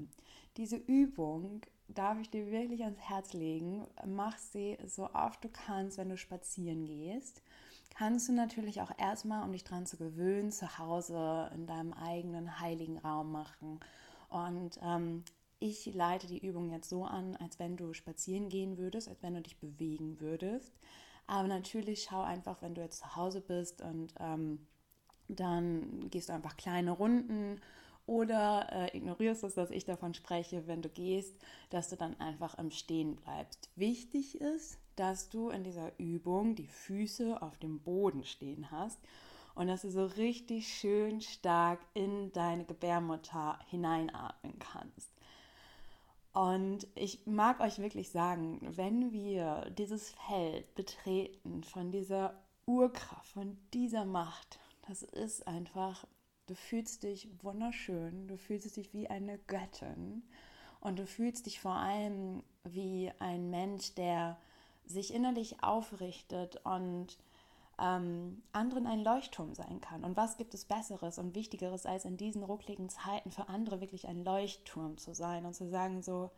Diese 0.57 0.77
Übung 0.77 1.61
darf 1.87 2.19
ich 2.19 2.29
dir 2.29 2.49
wirklich 2.51 2.83
ans 2.83 2.99
Herz 2.99 3.33
legen. 3.33 3.85
Mach 4.05 4.37
sie 4.37 4.77
so 4.85 5.09
oft 5.13 5.43
du 5.43 5.49
kannst, 5.49 5.97
wenn 5.97 6.09
du 6.09 6.17
spazieren 6.17 6.85
gehst. 6.85 7.41
Kannst 7.97 8.27
du 8.27 8.33
natürlich 8.33 8.81
auch 8.81 8.91
erstmal, 8.97 9.43
um 9.43 9.51
dich 9.51 9.63
daran 9.63 9.85
zu 9.85 9.97
gewöhnen, 9.97 10.51
zu 10.51 10.77
Hause 10.77 11.49
in 11.55 11.65
deinem 11.65 11.93
eigenen 11.93 12.59
heiligen 12.59 12.97
Raum 12.97 13.31
machen. 13.31 13.79
Und 14.29 14.79
ähm, 14.83 15.23
ich 15.59 15.85
leite 15.93 16.27
die 16.27 16.45
Übung 16.45 16.69
jetzt 16.71 16.89
so 16.89 17.05
an, 17.05 17.35
als 17.37 17.59
wenn 17.59 17.77
du 17.77 17.93
spazieren 17.93 18.49
gehen 18.49 18.77
würdest, 18.77 19.07
als 19.07 19.21
wenn 19.23 19.35
du 19.35 19.41
dich 19.41 19.57
bewegen 19.59 20.19
würdest. 20.19 20.73
Aber 21.27 21.47
natürlich 21.47 22.03
schau 22.03 22.21
einfach, 22.21 22.61
wenn 22.61 22.75
du 22.75 22.81
jetzt 22.81 22.99
zu 22.99 23.15
Hause 23.15 23.41
bist 23.41 23.81
und 23.81 24.13
ähm, 24.19 24.67
dann 25.27 26.09
gehst 26.09 26.29
du 26.29 26.33
einfach 26.33 26.57
kleine 26.57 26.91
Runden 26.91 27.59
oder 28.05 28.67
äh, 28.71 28.97
ignorierst 28.97 29.43
es, 29.43 29.55
dass 29.55 29.71
ich 29.71 29.85
davon 29.85 30.13
spreche, 30.13 30.67
wenn 30.67 30.83
du 30.83 30.89
gehst, 30.89 31.35
dass 31.71 31.89
du 31.89 31.95
dann 31.95 32.19
einfach 32.19 32.57
im 32.59 32.69
Stehen 32.69 33.15
bleibst. 33.15 33.69
Wichtig 33.75 34.39
ist, 34.39 34.77
dass 34.95 35.29
du 35.29 35.49
in 35.49 35.63
dieser 35.63 35.91
Übung 35.97 36.55
die 36.55 36.67
Füße 36.67 37.41
auf 37.41 37.57
dem 37.57 37.79
Boden 37.79 38.23
stehen 38.23 38.69
hast 38.69 38.99
und 39.55 39.67
dass 39.67 39.81
du 39.81 39.89
so 39.89 40.05
richtig 40.05 40.67
schön 40.67 41.21
stark 41.21 41.79
in 41.93 42.31
deine 42.33 42.65
Gebärmutter 42.65 43.57
hineinatmen 43.69 44.59
kannst. 44.59 45.14
Und 46.35 46.85
ich 46.93 47.25
mag 47.25 47.59
euch 47.59 47.79
wirklich 47.79 48.11
sagen, 48.11 48.59
wenn 48.61 49.11
wir 49.11 49.71
dieses 49.77 50.11
Feld 50.27 50.75
betreten 50.75 51.63
von 51.63 51.91
dieser 51.91 52.39
Urkraft, 52.67 53.31
von 53.31 53.57
dieser 53.73 54.05
Macht, 54.05 54.59
das 54.87 55.01
ist 55.01 55.47
einfach 55.47 56.05
Du 56.47 56.53
fühlst 56.53 57.01
dich 57.01 57.27
wunderschön, 57.41 58.27
du 58.27 58.37
fühlst 58.37 58.77
dich 58.77 58.93
wie 58.93 59.07
eine 59.07 59.39
Göttin 59.47 60.21
und 60.79 60.99
du 60.99 61.07
fühlst 61.07 61.47
dich 61.47 61.59
vor 61.59 61.73
allem 61.73 62.43
wie 62.63 63.11
ein 63.17 63.49
Mensch, 63.49 63.95
der 63.95 64.37
sich 64.85 65.11
innerlich 65.11 65.63
aufrichtet 65.63 66.63
und 66.63 67.17
ähm, 67.79 68.41
anderen 68.51 68.87
ein 68.87 69.03
Leuchtturm 69.03 69.53
sein 69.53 69.81
kann. 69.81 70.03
Und 70.03 70.15
was 70.15 70.37
gibt 70.37 70.53
es 70.53 70.65
Besseres 70.65 71.17
und 71.17 71.35
Wichtigeres, 71.35 71.85
als 71.85 72.05
in 72.05 72.17
diesen 72.17 72.43
ruckligen 72.43 72.89
Zeiten 72.89 73.31
für 73.31 73.49
andere 73.49 73.81
wirklich 73.81 74.07
ein 74.07 74.23
Leuchtturm 74.23 74.97
zu 74.97 75.13
sein 75.13 75.45
und 75.45 75.53
zu 75.53 75.67
sagen, 75.69 76.01
so, 76.01 76.31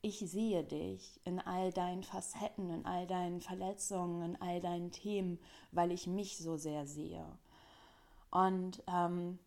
ich 0.00 0.18
sehe 0.18 0.64
dich 0.64 1.20
in 1.24 1.40
all 1.40 1.72
deinen 1.72 2.04
Facetten, 2.04 2.70
in 2.70 2.86
all 2.86 3.06
deinen 3.06 3.40
Verletzungen, 3.40 4.22
in 4.22 4.40
all 4.40 4.60
deinen 4.60 4.92
Themen, 4.92 5.38
weil 5.72 5.90
ich 5.90 6.06
mich 6.06 6.38
so 6.38 6.56
sehr 6.56 6.86
sehe. 6.86 7.26
Und 8.30 8.82
ähm, 8.86 9.38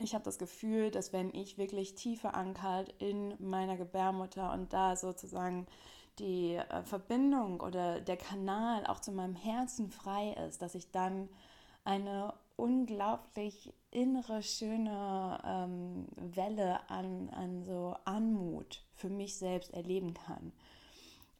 ich 0.00 0.14
habe 0.14 0.24
das 0.24 0.38
Gefühl, 0.38 0.90
dass 0.90 1.12
wenn 1.12 1.34
ich 1.34 1.58
wirklich 1.58 1.94
tief 1.94 2.20
verankert 2.20 2.94
in 2.98 3.34
meiner 3.38 3.76
Gebärmutter 3.76 4.52
und 4.52 4.72
da 4.72 4.96
sozusagen 4.96 5.66
die 6.20 6.54
äh, 6.54 6.82
Verbindung 6.84 7.60
oder 7.60 8.00
der 8.00 8.16
Kanal 8.16 8.86
auch 8.86 9.00
zu 9.00 9.12
meinem 9.12 9.34
Herzen 9.34 9.90
frei 9.90 10.32
ist, 10.46 10.62
dass 10.62 10.74
ich 10.74 10.90
dann 10.90 11.28
eine 11.84 12.34
unglaublich 12.56 13.72
innere, 13.90 14.42
schöne 14.42 15.40
ähm, 15.44 16.06
Welle 16.16 16.88
an, 16.90 17.30
an 17.30 17.64
so 17.64 17.96
Anmut 18.04 18.84
für 18.94 19.08
mich 19.08 19.36
selbst 19.36 19.72
erleben 19.72 20.14
kann. 20.14 20.52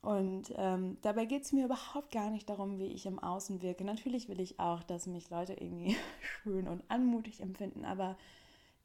Und 0.02 0.54
ähm, 0.56 0.96
dabei 1.02 1.26
geht 1.26 1.42
es 1.42 1.52
mir 1.52 1.66
überhaupt 1.66 2.10
gar 2.10 2.30
nicht 2.30 2.48
darum, 2.48 2.78
wie 2.78 2.86
ich 2.86 3.04
im 3.04 3.18
Außen 3.18 3.60
wirke. 3.60 3.84
Natürlich 3.84 4.30
will 4.30 4.40
ich 4.40 4.58
auch, 4.58 4.82
dass 4.82 5.06
mich 5.06 5.28
Leute 5.28 5.52
irgendwie 5.52 5.94
schön 6.22 6.68
und 6.68 6.82
anmutig 6.88 7.40
empfinden, 7.42 7.84
aber 7.84 8.16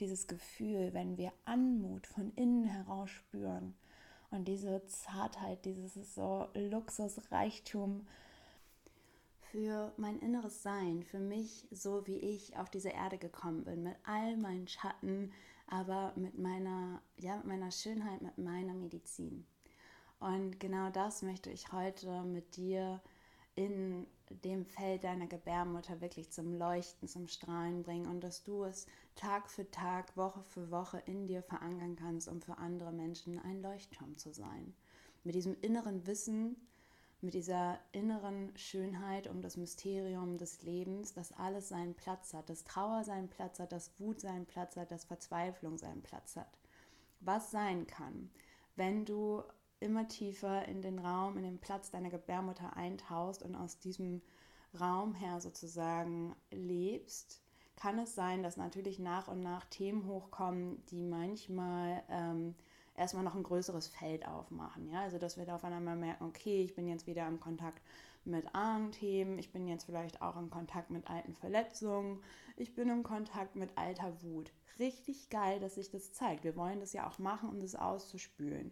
dieses 0.01 0.27
Gefühl, 0.27 0.89
wenn 0.91 1.17
wir 1.17 1.31
Anmut 1.45 2.05
von 2.05 2.33
innen 2.35 2.65
heraus 2.65 3.09
spüren 3.09 3.75
und 4.35 4.45
diese 4.47 4.85
Zartheit, 4.85 5.65
dieses 5.65 6.13
so 6.13 6.47
Luxus, 6.53 7.19
Reichtum 7.31 8.05
für 9.51 9.93
mein 9.97 10.19
inneres 10.19 10.61
Sein, 10.61 11.03
für 11.03 11.19
mich, 11.19 11.65
so 11.71 12.05
wie 12.05 12.17
ich 12.17 12.57
auf 12.57 12.69
diese 12.69 12.89
Erde 12.89 13.17
gekommen 13.17 13.63
bin, 13.63 13.83
mit 13.83 13.95
all 14.03 14.35
meinen 14.37 14.67
Schatten, 14.67 15.31
aber 15.67 16.13
mit 16.15 16.37
meiner, 16.37 17.01
ja, 17.17 17.37
mit 17.37 17.45
meiner 17.45 17.71
Schönheit, 17.71 18.21
mit 18.21 18.37
meiner 18.37 18.73
Medizin. 18.73 19.45
Und 20.19 20.59
genau 20.59 20.89
das 20.89 21.21
möchte 21.21 21.49
ich 21.49 21.71
heute 21.71 22.23
mit 22.23 22.57
dir 22.57 23.01
in 23.55 24.07
dem 24.43 24.65
Feld 24.65 25.03
deiner 25.03 25.27
Gebärmutter 25.27 26.01
wirklich 26.01 26.31
zum 26.31 26.53
Leuchten, 26.53 27.07
zum 27.07 27.27
Strahlen 27.27 27.83
bringen 27.83 28.07
und 28.07 28.21
dass 28.21 28.43
du 28.43 28.63
es 28.63 28.85
Tag 29.15 29.49
für 29.49 29.69
Tag, 29.71 30.15
Woche 30.17 30.43
für 30.43 30.71
Woche 30.71 31.01
in 31.05 31.27
dir 31.27 31.41
verankern 31.41 31.95
kannst, 31.95 32.27
um 32.27 32.41
für 32.41 32.57
andere 32.57 32.91
Menschen 32.91 33.39
ein 33.39 33.61
Leuchtturm 33.61 34.17
zu 34.17 34.33
sein. 34.33 34.73
Mit 35.23 35.35
diesem 35.35 35.55
inneren 35.61 36.05
Wissen, 36.05 36.57
mit 37.21 37.33
dieser 37.33 37.79
inneren 37.93 38.55
Schönheit 38.57 39.27
um 39.27 39.41
das 39.41 39.57
Mysterium 39.57 40.37
des 40.37 40.61
Lebens, 40.63 41.13
dass 41.13 41.31
alles 41.31 41.69
seinen 41.69 41.95
Platz 41.95 42.33
hat, 42.33 42.49
dass 42.49 42.65
Trauer 42.65 43.03
seinen 43.03 43.29
Platz 43.29 43.59
hat, 43.59 43.71
dass 43.71 43.97
Wut 43.99 44.19
seinen 44.19 44.45
Platz 44.45 44.75
hat, 44.75 44.91
dass 44.91 45.05
Verzweiflung 45.05 45.77
seinen 45.77 46.01
Platz 46.01 46.35
hat. 46.35 46.59
Was 47.21 47.51
sein 47.51 47.87
kann, 47.87 48.29
wenn 48.75 49.05
du 49.05 49.43
immer 49.85 50.07
tiefer 50.07 50.67
in 50.67 50.81
den 50.81 50.99
Raum, 50.99 51.37
in 51.37 51.43
den 51.43 51.59
Platz 51.59 51.91
deiner 51.91 52.09
Gebärmutter 52.09 52.75
eintauchst 52.75 53.43
und 53.43 53.55
aus 53.55 53.79
diesem 53.79 54.21
Raum 54.79 55.13
her 55.13 55.39
sozusagen 55.39 56.35
lebst, 56.51 57.41
kann 57.75 57.99
es 57.99 58.15
sein, 58.15 58.41
dass 58.43 58.57
natürlich 58.57 58.99
nach 58.99 59.27
und 59.27 59.41
nach 59.41 59.65
Themen 59.65 60.07
hochkommen, 60.07 60.83
die 60.87 61.01
manchmal 61.01 62.03
ähm, 62.09 62.55
erstmal 62.95 63.23
noch 63.23 63.35
ein 63.35 63.43
größeres 63.43 63.87
Feld 63.87 64.27
aufmachen. 64.27 64.89
Ja? 64.89 65.01
Also 65.01 65.17
dass 65.17 65.37
wir 65.37 65.45
da 65.45 65.55
auf 65.55 65.63
einmal 65.63 65.95
merken, 65.95 66.25
okay, 66.25 66.63
ich 66.63 66.75
bin 66.75 66.87
jetzt 66.87 67.07
wieder 67.07 67.27
im 67.27 67.39
Kontakt 67.39 67.81
mit 68.23 68.55
anderen 68.55 68.91
Themen, 68.91 69.37
ich 69.37 69.51
bin 69.51 69.67
jetzt 69.67 69.85
vielleicht 69.85 70.21
auch 70.21 70.37
in 70.37 70.49
Kontakt 70.49 70.89
mit 70.89 71.07
alten 71.07 71.33
Verletzungen, 71.35 72.23
ich 72.57 72.73
bin 72.73 72.89
im 72.89 73.03
Kontakt 73.03 73.55
mit 73.55 73.77
alter 73.77 74.21
Wut. 74.23 74.51
Richtig 74.79 75.29
geil, 75.29 75.59
dass 75.59 75.75
sich 75.75 75.89
das 75.89 76.11
zeigt. 76.11 76.43
Wir 76.43 76.55
wollen 76.55 76.79
das 76.79 76.91
ja 76.93 77.07
auch 77.07 77.19
machen, 77.19 77.49
um 77.49 77.59
das 77.59 77.75
auszuspülen. 77.75 78.71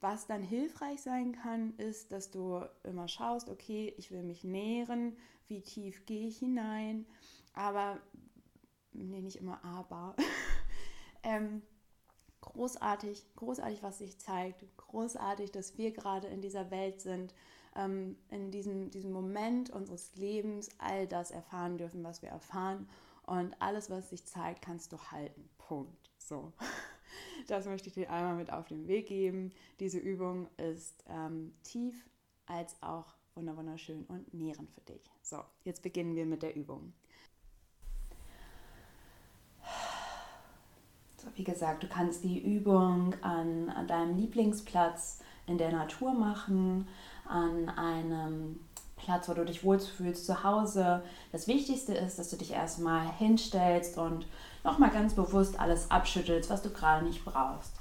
Was 0.00 0.26
dann 0.26 0.42
hilfreich 0.42 1.02
sein 1.02 1.32
kann, 1.32 1.74
ist, 1.76 2.12
dass 2.12 2.30
du 2.30 2.62
immer 2.84 3.08
schaust, 3.08 3.48
okay, 3.48 3.92
ich 3.96 4.10
will 4.12 4.22
mich 4.22 4.44
nähren, 4.44 5.16
wie 5.48 5.60
tief 5.60 6.06
gehe 6.06 6.28
ich 6.28 6.38
hinein, 6.38 7.04
aber, 7.52 7.98
nee, 8.92 9.20
nicht 9.20 9.36
immer 9.36 9.64
aber, 9.64 10.14
ähm, 11.24 11.62
großartig, 12.42 13.26
großartig, 13.34 13.82
was 13.82 13.98
sich 13.98 14.18
zeigt, 14.18 14.64
großartig, 14.76 15.50
dass 15.50 15.76
wir 15.78 15.90
gerade 15.90 16.28
in 16.28 16.42
dieser 16.42 16.70
Welt 16.70 17.00
sind, 17.00 17.34
ähm, 17.74 18.16
in 18.30 18.52
diesem, 18.52 18.90
diesem 18.90 19.12
Moment 19.12 19.70
unseres 19.70 20.14
Lebens 20.14 20.68
all 20.78 21.08
das 21.08 21.32
erfahren 21.32 21.76
dürfen, 21.76 22.04
was 22.04 22.22
wir 22.22 22.28
erfahren 22.28 22.88
und 23.26 23.60
alles, 23.60 23.90
was 23.90 24.10
sich 24.10 24.24
zeigt, 24.24 24.62
kannst 24.62 24.92
du 24.92 24.98
halten. 24.98 25.48
Punkt. 25.58 26.10
So. 26.18 26.52
Das 27.48 27.64
möchte 27.64 27.88
ich 27.88 27.94
dir 27.94 28.10
einmal 28.10 28.36
mit 28.36 28.52
auf 28.52 28.68
den 28.68 28.86
Weg 28.86 29.06
geben. 29.06 29.52
Diese 29.80 29.98
Übung 29.98 30.48
ist 30.58 31.02
ähm, 31.08 31.54
tief 31.64 32.06
als 32.46 32.76
auch 32.82 33.06
wunderschön 33.34 34.04
und 34.04 34.34
nährend 34.34 34.70
für 34.70 34.80
dich. 34.82 35.00
So, 35.22 35.42
jetzt 35.64 35.82
beginnen 35.82 36.14
wir 36.14 36.26
mit 36.26 36.42
der 36.42 36.54
Übung. 36.54 36.92
So, 41.16 41.28
wie 41.34 41.44
gesagt, 41.44 41.82
du 41.82 41.88
kannst 41.88 42.22
die 42.22 42.38
Übung 42.38 43.14
an, 43.22 43.70
an 43.70 43.86
deinem 43.86 44.16
Lieblingsplatz 44.16 45.20
in 45.46 45.56
der 45.56 45.72
Natur 45.72 46.12
machen, 46.12 46.86
an 47.24 47.70
einem 47.70 48.60
Platz, 48.98 49.28
wo 49.28 49.34
du 49.34 49.44
dich 49.44 49.64
wohlfühlst, 49.64 50.26
zu 50.26 50.44
Hause. 50.44 51.02
Das 51.32 51.46
Wichtigste 51.46 51.94
ist, 51.94 52.18
dass 52.18 52.30
du 52.30 52.36
dich 52.36 52.52
erstmal 52.52 53.06
hinstellst 53.18 53.98
und 53.98 54.26
nochmal 54.64 54.90
ganz 54.90 55.14
bewusst 55.14 55.58
alles 55.58 55.90
abschüttelst, 55.90 56.50
was 56.50 56.62
du 56.62 56.70
gerade 56.70 57.04
nicht 57.04 57.24
brauchst. 57.24 57.72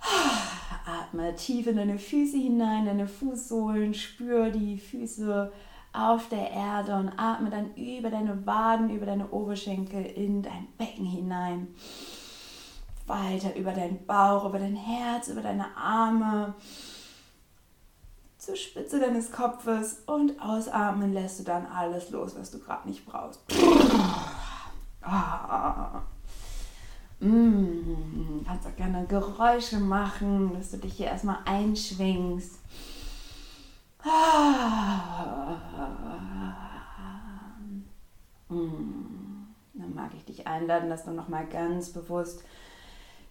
Atme 0.86 1.34
tief 1.34 1.66
in 1.66 1.76
deine 1.76 1.98
Füße 1.98 2.38
hinein, 2.38 2.86
deine 2.86 3.06
Fußsohlen, 3.06 3.92
spür 3.94 4.50
die 4.50 4.78
Füße 4.78 5.52
auf 5.92 6.28
der 6.28 6.50
Erde 6.50 6.94
und 6.94 7.10
atme 7.16 7.50
dann 7.50 7.74
über 7.74 8.10
deine 8.10 8.46
Waden, 8.46 8.90
über 8.90 9.06
deine 9.06 9.28
Oberschenkel 9.30 10.04
in 10.04 10.42
dein 10.42 10.68
Becken 10.76 11.04
hinein. 11.04 11.68
Weiter 13.06 13.56
über 13.56 13.72
deinen 13.72 14.04
Bauch, 14.06 14.44
über 14.44 14.58
dein 14.58 14.76
Herz, 14.76 15.28
über 15.28 15.40
deine 15.40 15.76
Arme 15.76 16.54
zur 18.48 18.56
Spitze 18.56 18.98
deines 18.98 19.30
Kopfes 19.30 20.04
und 20.06 20.40
ausatmen 20.40 21.12
lässt 21.12 21.38
du 21.38 21.44
dann 21.44 21.66
alles 21.66 22.08
los, 22.08 22.34
was 22.34 22.50
du 22.50 22.58
gerade 22.58 22.88
nicht 22.88 23.04
brauchst. 23.04 23.40
Ah. 25.02 26.02
Mm, 27.20 28.44
kannst 28.46 28.66
auch 28.66 28.76
gerne 28.76 29.06
Geräusche 29.06 29.78
machen, 29.78 30.54
dass 30.54 30.70
du 30.70 30.78
dich 30.78 30.94
hier 30.94 31.06
erstmal 31.06 31.38
einschwingst. 31.44 32.58
Ah. 34.02 35.56
Mm. 38.48 39.46
Dann 39.74 39.94
mag 39.94 40.10
ich 40.14 40.24
dich 40.24 40.46
einladen, 40.46 40.88
dass 40.88 41.04
du 41.04 41.10
nochmal 41.10 41.46
ganz 41.46 41.90
bewusst 41.90 42.44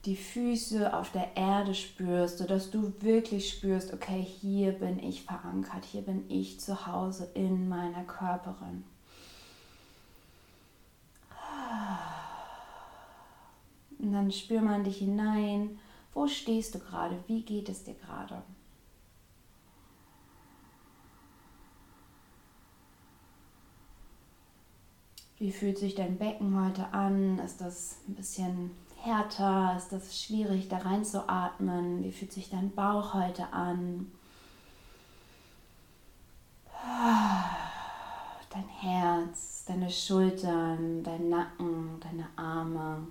die 0.08 0.16
Füße 0.16 0.98
auf 0.98 1.12
der 1.12 1.36
Erde 1.36 1.76
spürst, 1.76 2.38
sodass 2.38 2.72
du 2.72 2.94
wirklich 3.02 3.50
spürst, 3.50 3.94
okay, 3.94 4.24
hier 4.24 4.72
bin 4.72 5.00
ich 5.00 5.24
verankert, 5.24 5.84
hier 5.84 6.02
bin 6.02 6.24
ich 6.30 6.62
zu 6.62 6.88
Hause 6.88 7.30
in 7.34 7.68
meiner 7.68 8.06
Körperin. 8.06 8.86
Und 14.00 14.14
dann 14.14 14.32
spür 14.32 14.62
mal 14.62 14.78
in 14.78 14.86
dich 14.86 15.00
hinein, 15.00 15.78
wo 16.14 16.26
stehst 16.26 16.76
du 16.76 16.80
gerade, 16.80 17.22
wie 17.28 17.42
geht 17.42 17.68
es 17.68 17.84
dir 17.84 17.96
gerade? 17.96 18.42
Wie 25.38 25.52
fühlt 25.52 25.78
sich 25.78 25.96
dein 25.96 26.18
Becken 26.18 26.66
heute 26.66 26.94
an? 26.94 27.40
Ist 27.40 27.60
das 27.60 27.98
ein 28.08 28.16
bisschen 28.16 28.72
härter? 29.02 29.76
Ist 29.78 29.92
das 29.92 30.22
schwierig, 30.22 30.68
da 30.70 30.78
reinzuatmen? 30.78 32.04
Wie 32.04 32.12
fühlt 32.12 32.32
sich 32.32 32.50
dein 32.50 32.72
Bauch 32.72 33.14
heute 33.14 33.52
an? 33.54 34.12
Dein 38.50 38.68
Herz, 38.70 39.66
deine 39.68 39.90
Schultern, 39.90 41.04
dein 41.04 41.30
Nacken, 41.30 42.00
deine 42.00 42.28
Arme. 42.36 43.08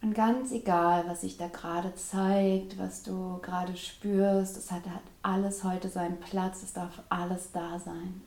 Und 0.00 0.14
ganz 0.14 0.52
egal, 0.52 1.04
was 1.08 1.22
sich 1.22 1.36
da 1.36 1.48
gerade 1.48 1.94
zeigt, 1.94 2.78
was 2.78 3.02
du 3.02 3.38
gerade 3.42 3.76
spürst, 3.76 4.56
es 4.56 4.70
hat, 4.70 4.86
hat 4.86 5.02
alles 5.22 5.64
heute 5.64 5.88
seinen 5.88 6.20
Platz, 6.20 6.62
es 6.62 6.72
darf 6.72 7.02
alles 7.08 7.50
da 7.50 7.78
sein. 7.78 8.22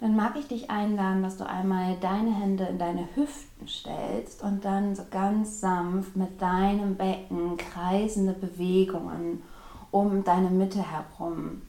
dann 0.00 0.16
mag 0.16 0.27
ich 0.38 0.48
dich 0.48 0.70
einladen, 0.70 1.22
dass 1.22 1.36
du 1.36 1.46
einmal 1.46 1.96
deine 2.00 2.34
Hände 2.34 2.64
in 2.64 2.78
deine 2.78 3.08
Hüften 3.14 3.68
stellst 3.68 4.42
und 4.42 4.64
dann 4.64 4.94
so 4.94 5.04
ganz 5.10 5.60
sanft 5.60 6.16
mit 6.16 6.40
deinem 6.40 6.96
Becken 6.96 7.56
kreisende 7.56 8.32
Bewegungen 8.32 9.42
um 9.90 10.24
deine 10.24 10.50
Mitte 10.50 10.82
herum 10.82 11.62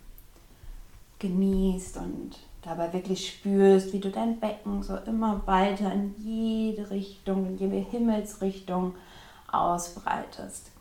genießt 1.19 1.97
und 1.97 2.38
dabei 2.62 2.91
wirklich 2.93 3.29
spürst, 3.29 3.93
wie 3.93 3.99
du 3.99 4.10
dein 4.10 4.39
Becken 4.39 4.84
so 4.84 4.95
immer 4.97 5.45
weiter 5.45 5.91
in 5.93 6.15
jede 6.17 6.89
Richtung, 6.89 7.45
in 7.45 7.58
jede 7.58 7.77
Himmelsrichtung 7.77 8.95
ausbreitest. 9.51 10.71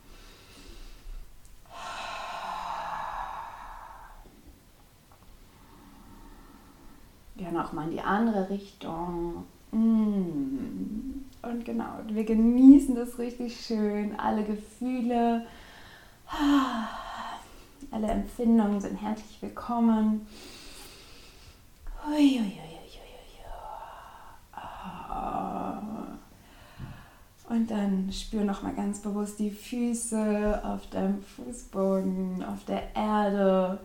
Gerne 7.39 7.65
auch 7.65 7.73
mal 7.73 7.85
in 7.85 7.93
die 7.93 8.01
andere 8.01 8.51
Richtung. 8.51 9.45
Mm. 9.71 11.23
Und 11.41 11.65
genau, 11.65 12.01
wir 12.09 12.25
genießen 12.25 12.95
das 12.95 13.19
richtig 13.19 13.65
schön. 13.65 14.19
Alle 14.19 14.43
Gefühle, 14.45 15.47
alle 17.91 18.07
Empfindungen 18.09 18.81
sind 18.81 19.01
herzlich 19.01 19.41
willkommen. 19.41 20.27
Und 27.49 27.71
dann 27.71 28.13
spür 28.13 28.45
noch 28.45 28.63
mal 28.63 28.75
ganz 28.75 29.01
bewusst 29.01 29.39
die 29.39 29.51
Füße 29.51 30.61
auf 30.65 30.87
deinem 30.91 31.23
Fußboden, 31.23 32.45
auf 32.45 32.65
der 32.65 32.95
Erde. 32.95 33.79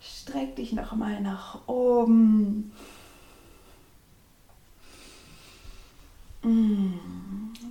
Streck 0.00 0.56
dich 0.56 0.72
noch 0.72 0.94
mal 0.94 1.20
nach 1.20 1.66
oben. 1.66 2.72
Mm. 6.42 6.94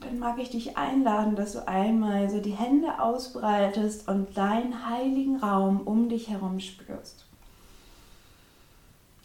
Dann 0.01 0.19
mag 0.19 0.37
ich 0.39 0.49
dich 0.49 0.77
einladen, 0.77 1.35
dass 1.35 1.53
du 1.53 1.67
einmal 1.67 2.29
so 2.29 2.39
die 2.39 2.51
Hände 2.51 3.01
ausbreitest 3.01 4.07
und 4.07 4.37
deinen 4.37 4.89
heiligen 4.89 5.37
Raum 5.37 5.81
um 5.81 6.09
dich 6.09 6.29
herum 6.29 6.59
spürst. 6.59 7.25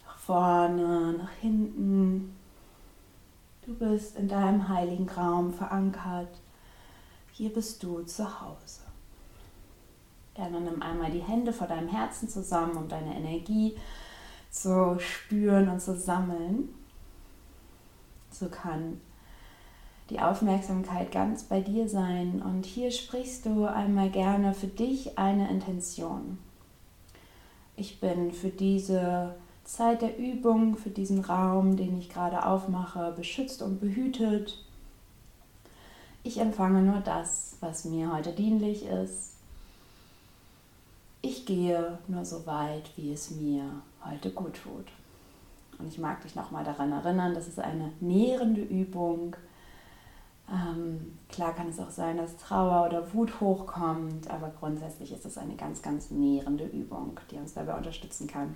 Nach 0.05 0.17
vorne, 0.17 1.13
nach 1.17 1.31
hinten. 1.41 2.35
Du 3.65 3.73
bist 3.73 4.17
in 4.17 4.27
deinem 4.27 4.67
heiligen 4.67 5.09
Raum 5.09 5.53
verankert. 5.53 6.29
Hier 7.31 7.53
bist 7.53 7.81
du 7.83 8.03
zu 8.03 8.41
Hause. 8.41 8.82
Gerne 10.35 10.61
nimm 10.61 10.81
einmal 10.81 11.11
die 11.11 11.21
Hände 11.21 11.53
vor 11.53 11.67
deinem 11.67 11.89
Herzen 11.89 12.27
zusammen, 12.27 12.75
um 12.75 12.87
deine 12.87 13.15
Energie 13.15 13.75
zu 14.49 14.97
spüren 14.99 15.69
und 15.69 15.79
zu 15.79 15.95
sammeln. 15.95 16.69
So 18.31 18.49
kann 18.49 18.99
die 20.09 20.19
Aufmerksamkeit 20.19 21.11
ganz 21.11 21.43
bei 21.43 21.61
dir 21.61 21.87
sein. 21.87 22.41
Und 22.41 22.65
hier 22.65 22.91
sprichst 22.91 23.45
du 23.45 23.65
einmal 23.65 24.09
gerne 24.09 24.53
für 24.53 24.67
dich 24.67 25.17
eine 25.17 25.49
Intention. 25.49 26.37
Ich 27.75 27.99
bin 27.99 28.31
für 28.31 28.49
diese 28.49 29.35
Zeit 29.63 30.01
der 30.01 30.17
Übung, 30.17 30.77
für 30.77 30.89
diesen 30.89 31.21
Raum, 31.21 31.77
den 31.77 31.97
ich 31.97 32.09
gerade 32.09 32.45
aufmache, 32.45 33.13
beschützt 33.15 33.61
und 33.61 33.79
behütet. 33.79 34.63
Ich 36.21 36.39
empfange 36.39 36.81
nur 36.81 36.99
das, 36.99 37.57
was 37.59 37.85
mir 37.85 38.13
heute 38.13 38.33
dienlich 38.33 38.85
ist. 38.85 39.32
Ich 41.23 41.47
gehe 41.47 41.97
nur 42.07 42.23
so 42.23 42.45
weit, 42.45 42.91
wie 42.95 43.11
es 43.11 43.31
mir 43.31 43.63
heute 44.05 44.29
gut 44.29 44.53
tut. 44.63 44.85
Und 45.79 45.87
ich 45.87 45.97
mag 45.97 46.21
dich 46.21 46.35
nochmal 46.35 46.63
daran 46.63 46.91
erinnern, 46.91 47.33
das 47.33 47.47
ist 47.47 47.59
eine 47.59 47.91
nährende 47.99 48.61
Übung 48.61 49.35
ähm, 50.51 51.17
klar 51.29 51.53
kann 51.53 51.69
es 51.69 51.79
auch 51.79 51.89
sein, 51.89 52.17
dass 52.17 52.37
Trauer 52.37 52.85
oder 52.87 53.13
Wut 53.13 53.39
hochkommt, 53.39 54.29
aber 54.29 54.51
grundsätzlich 54.59 55.11
ist 55.11 55.25
es 55.25 55.37
eine 55.37 55.55
ganz, 55.55 55.81
ganz 55.81 56.11
nährende 56.11 56.65
Übung, 56.65 57.19
die 57.31 57.37
uns 57.37 57.53
dabei 57.53 57.75
unterstützen 57.75 58.27
kann, 58.27 58.53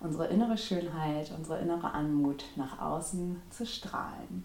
unsere 0.00 0.28
innere 0.28 0.56
Schönheit, 0.56 1.32
unsere 1.36 1.58
innere 1.58 1.92
Anmut 1.92 2.44
nach 2.56 2.80
außen 2.80 3.40
zu 3.50 3.66
strahlen. 3.66 4.44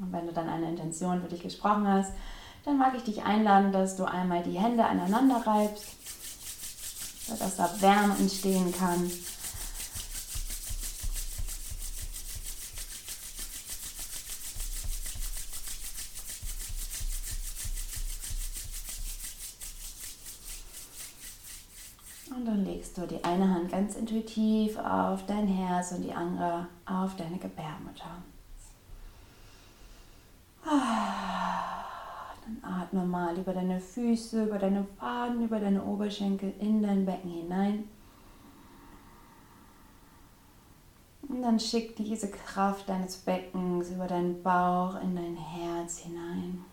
Und 0.00 0.12
wenn 0.12 0.26
du 0.26 0.32
dann 0.32 0.48
eine 0.48 0.68
Intention 0.68 1.20
für 1.20 1.28
dich 1.28 1.42
gesprochen 1.42 1.86
hast, 1.86 2.12
dann 2.64 2.78
mag 2.78 2.94
ich 2.96 3.04
dich 3.04 3.22
einladen, 3.22 3.72
dass 3.72 3.96
du 3.96 4.04
einmal 4.04 4.42
die 4.42 4.58
Hände 4.58 4.84
aneinander 4.84 5.42
reibst, 5.46 5.86
sodass 7.26 7.56
da 7.56 7.70
Wärme 7.80 8.16
entstehen 8.18 8.72
kann. 8.72 9.10
legst 22.80 22.96
du 22.96 23.06
die 23.06 23.22
eine 23.24 23.48
Hand 23.48 23.70
ganz 23.70 23.94
intuitiv 23.94 24.78
auf 24.78 25.26
dein 25.26 25.46
Herz 25.46 25.92
und 25.92 26.02
die 26.02 26.12
andere 26.12 26.66
auf 26.86 27.14
deine 27.16 27.38
Gebärmutter. 27.38 28.22
Dann 32.90 33.00
atme 33.00 33.06
mal 33.06 33.38
über 33.38 33.52
deine 33.52 33.80
Füße, 33.80 34.44
über 34.44 34.58
deine 34.58 34.86
Waden, 34.98 35.44
über 35.44 35.60
deine 35.60 35.84
Oberschenkel 35.84 36.52
in 36.58 36.82
dein 36.82 37.06
Becken 37.06 37.30
hinein. 37.30 37.84
Und 41.28 41.42
dann 41.42 41.60
schick 41.60 41.94
diese 41.94 42.28
Kraft 42.28 42.88
deines 42.88 43.18
Beckens 43.18 43.90
über 43.90 44.08
deinen 44.08 44.42
Bauch 44.42 45.00
in 45.00 45.14
dein 45.14 45.36
Herz 45.36 45.98
hinein. 45.98 46.64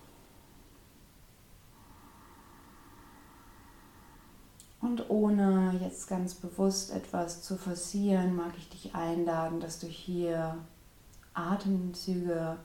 Und 4.82 5.10
ohne 5.10 5.78
jetzt 5.82 6.08
ganz 6.08 6.34
bewusst 6.34 6.92
etwas 6.92 7.44
zu 7.44 7.58
forcieren, 7.58 8.36
mag 8.36 8.54
ich 8.58 8.70
dich 8.70 8.96
einladen, 8.96 9.60
dass 9.60 9.80
du 9.80 9.88
hier 9.88 10.58
Atemzüge 11.34 12.58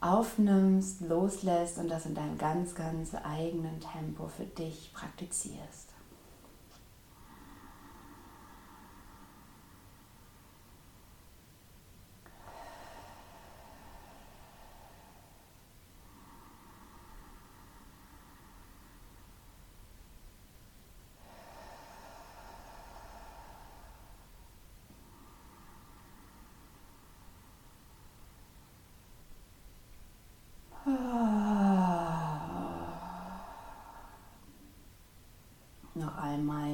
aufnimmst, 0.00 1.00
loslässt 1.00 1.78
und 1.78 1.88
das 1.88 2.06
in 2.06 2.14
deinem 2.14 2.38
ganz, 2.38 2.74
ganz 2.74 3.14
eigenen 3.14 3.80
Tempo 3.80 4.28
für 4.28 4.44
dich 4.44 4.92
praktizierst. 4.92 5.87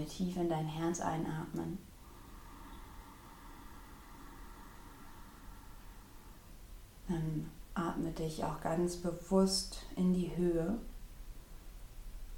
Tief 0.08 0.36
in 0.36 0.48
dein 0.48 0.66
Herz 0.66 1.00
einatmen. 1.00 1.78
Dann 7.08 7.50
atme 7.74 8.10
dich 8.12 8.44
auch 8.44 8.60
ganz 8.60 8.96
bewusst 8.96 9.86
in 9.96 10.14
die 10.14 10.34
Höhe. 10.36 10.78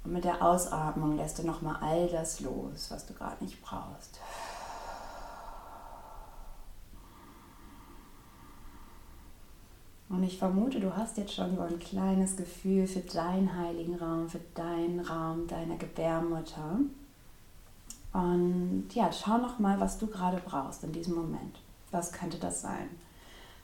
Und 0.03 0.13
mit 0.13 0.23
der 0.23 0.41
Ausatmung 0.41 1.17
lässt 1.17 1.39
du 1.39 1.43
nochmal 1.43 1.77
all 1.81 2.07
das 2.07 2.39
los, 2.39 2.91
was 2.91 3.05
du 3.05 3.13
gerade 3.13 3.43
nicht 3.43 3.61
brauchst. 3.61 4.19
Und 10.09 10.23
ich 10.23 10.37
vermute, 10.37 10.79
du 10.79 10.95
hast 10.95 11.17
jetzt 11.17 11.33
schon 11.33 11.55
so 11.55 11.61
ein 11.61 11.79
kleines 11.79 12.37
Gefühl 12.37 12.87
für 12.87 13.01
deinen 13.01 13.57
heiligen 13.57 13.95
Raum, 13.95 14.29
für 14.29 14.39
deinen 14.55 15.01
Raum 15.01 15.47
deiner 15.47 15.75
Gebärmutter. 15.75 16.79
Und 18.13 18.87
ja, 18.93 19.11
schau 19.11 19.37
noch 19.37 19.59
mal, 19.59 19.79
was 19.79 19.97
du 19.97 20.07
gerade 20.07 20.41
brauchst 20.45 20.83
in 20.83 20.93
diesem 20.93 21.15
Moment. 21.15 21.59
Was 21.91 22.13
könnte 22.13 22.37
das 22.37 22.61
sein? 22.61 22.89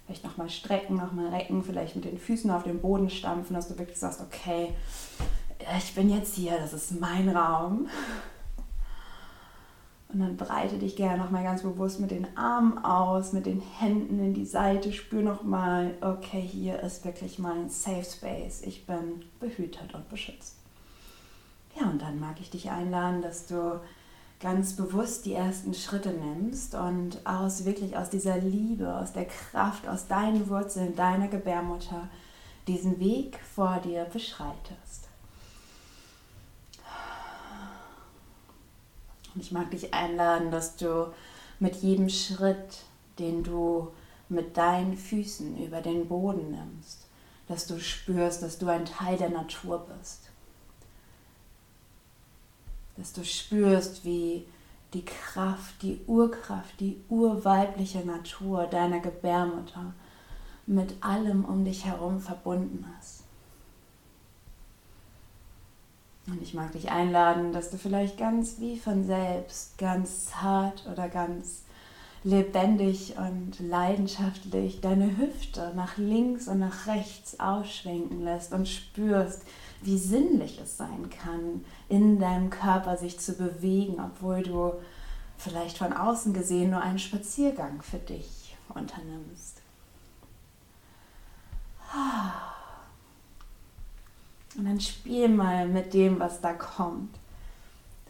Vielleicht 0.06 0.25
noch 0.25 0.36
mal 0.36 0.49
strecken, 0.49 0.97
noch 0.97 1.13
mal 1.13 1.29
recken, 1.29 1.63
vielleicht 1.63 1.95
mit 1.95 2.03
den 2.03 2.17
Füßen 2.17 2.51
auf 2.51 2.63
den 2.63 2.82
Boden 2.82 3.10
stampfen, 3.10 3.53
dass 3.53 3.69
du 3.69 3.79
wirklich 3.79 3.97
sagst, 3.97 4.19
okay, 4.19 4.73
ich 5.77 5.95
bin 5.95 6.10
jetzt 6.10 6.36
hier, 6.36 6.58
das 6.58 6.73
ist 6.73 6.99
mein 6.99 7.29
Raum. 7.29 7.88
Und 10.13 10.19
dann 10.19 10.38
breite 10.38 10.78
dich 10.78 10.95
gerne 10.95 11.23
noch 11.23 11.32
mal 11.32 11.43
ganz 11.43 11.63
bewusst 11.63 11.99
mit 11.99 12.12
den 12.12 12.38
Armen 12.38 12.78
aus, 12.86 13.34
mit 13.34 13.47
den 13.47 13.62
Händen 13.62 14.19
in 14.19 14.36
die 14.36 14.45
Seite. 14.45 14.93
Spür 14.93 15.23
noch 15.23 15.41
mal, 15.41 15.95
okay, 16.02 16.41
hier 16.41 16.80
ist 16.82 17.04
wirklich 17.04 17.39
mein 17.39 17.67
Safe 17.69 18.04
Space. 18.04 18.62
Ich 18.62 18.86
bin 18.86 19.26
behütet 19.39 19.95
und 19.95 20.08
beschützt. 20.10 20.56
Ja, 21.80 21.89
und 21.89 21.99
dann 21.99 22.19
mag 22.19 22.39
ich 22.39 22.52
dich 22.52 22.69
einladen, 22.69 23.23
dass 23.23 23.47
du 23.47 23.80
ganz 24.39 24.76
bewusst 24.76 25.26
die 25.26 25.34
ersten 25.34 25.73
Schritte 25.73 26.12
nimmst 26.12 26.76
und 26.76 27.26
aus 27.26 27.65
wirklich 27.65 27.97
aus 27.97 28.10
dieser 28.12 28.38
Liebe, 28.38 28.95
aus 28.95 29.13
der 29.13 29.26
Kraft, 29.26 29.88
aus 29.88 30.08
deinen 30.08 30.47
Wurzeln, 30.47 30.95
deiner 30.95 31.28
Gebärmutter 31.28 32.08
diesen 32.67 32.99
Weg 32.99 33.39
vor 33.56 33.80
dir 33.84 34.06
beschreitest. 34.06 35.08
Und 39.34 39.41
ich 39.41 39.52
mag 39.52 39.72
dich 39.72 39.93
einladen, 39.93 40.52
dass 40.52 40.76
du 40.76 41.12
mit 41.60 41.76
jedem 41.78 42.10
Schritt, 42.10 42.84
den 43.19 43.43
du 43.43 43.89
mit 44.30 44.58
deinen 44.58 44.98
Füßen 44.98 45.63
über 45.63 45.82
den 45.82 46.08
Boden 46.08 46.52
nimmst, 46.52 47.08
dass 47.48 47.67
du 47.67 47.80
spürst, 47.80 48.41
dass 48.41 48.58
du 48.58 48.67
ein 48.67 48.86
Teil 48.86 49.17
der 49.17 49.30
Natur 49.30 49.86
bist 49.98 50.30
dass 52.98 53.13
du 53.13 53.24
spürst, 53.24 54.06
wie 54.06 54.46
die 54.93 55.06
Kraft, 55.06 55.82
die 55.82 56.00
Urkraft, 56.06 56.80
die 56.80 57.02
urweibliche 57.10 58.06
Natur 58.06 58.67
deiner 58.67 59.00
Gebärmutter 59.00 59.93
mit 60.67 61.04
allem 61.04 61.46
um 61.46 61.65
dich 61.65 61.86
herum 61.86 62.19
verbunden 62.19 62.86
ist. 63.02 63.23
Und 66.28 66.42
ich 66.42 66.54
mag 66.54 66.72
dich 66.72 66.90
einladen, 66.90 67.52
dass 67.52 67.70
du 67.70 67.78
vielleicht 67.78 68.18
ganz 68.18 68.60
wie 68.60 68.80
von 68.80 69.06
selbst, 69.06 69.78
ganz 69.78 70.28
zart 70.28 70.86
oder 70.90 71.10
ganz 71.10 71.64
lebendig 72.24 73.16
und 73.18 73.60
leidenschaftlich 73.60 74.80
deine 74.80 75.18
Hüfte 75.18 75.74
nach 75.76 75.98
links 75.98 76.48
und 76.48 76.60
nach 76.60 76.88
rechts 76.88 77.40
ausschwenken 77.42 78.24
lässt 78.24 78.54
und 78.54 78.70
spürst, 78.70 79.42
wie 79.82 79.98
sinnlich 79.98 80.62
es 80.62 80.78
sein 80.78 81.10
kann, 81.10 81.66
in 81.90 82.20
deinem 82.20 82.50
Körper 82.50 82.96
sich 82.96 83.20
zu 83.20 83.34
bewegen, 83.34 84.00
obwohl 84.00 84.44
du 84.44 84.74
vielleicht 85.38 85.78
von 85.78 85.92
außen 85.92 86.34
gesehen 86.34 86.72
nur 86.72 86.82
einen 86.82 87.00
Spaziergang 87.00 87.82
für 87.82 87.98
dich 87.98 88.56
unternimmst. 88.70 89.62
Und 94.56 94.66
dann 94.66 94.80
spiel 94.80 95.30
mal 95.30 95.68
mit 95.68 95.94
dem, 95.94 96.20
was 96.20 96.42
da 96.42 96.54
kommt. 96.54 97.18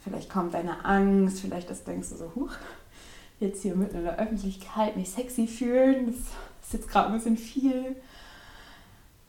Vielleicht 0.03 0.29
kommt 0.29 0.53
deine 0.53 0.84
Angst, 0.84 1.39
vielleicht 1.39 1.69
das 1.69 1.86
denkst 1.86 2.10
du 2.10 2.15
so, 2.17 2.32
huch, 2.36 2.51
jetzt 3.39 3.62
hier 3.62 3.75
mitten 3.75 3.97
in 3.97 4.03
der 4.03 4.19
Öffentlichkeit 4.19 4.97
mich 4.97 5.12
sexy 5.12 5.47
fühlen, 5.47 6.08
das 6.08 6.15
ist 6.15 6.73
jetzt 6.73 6.89
gerade 6.89 7.08
ein 7.08 7.13
bisschen 7.13 7.38
viel. 7.38 7.95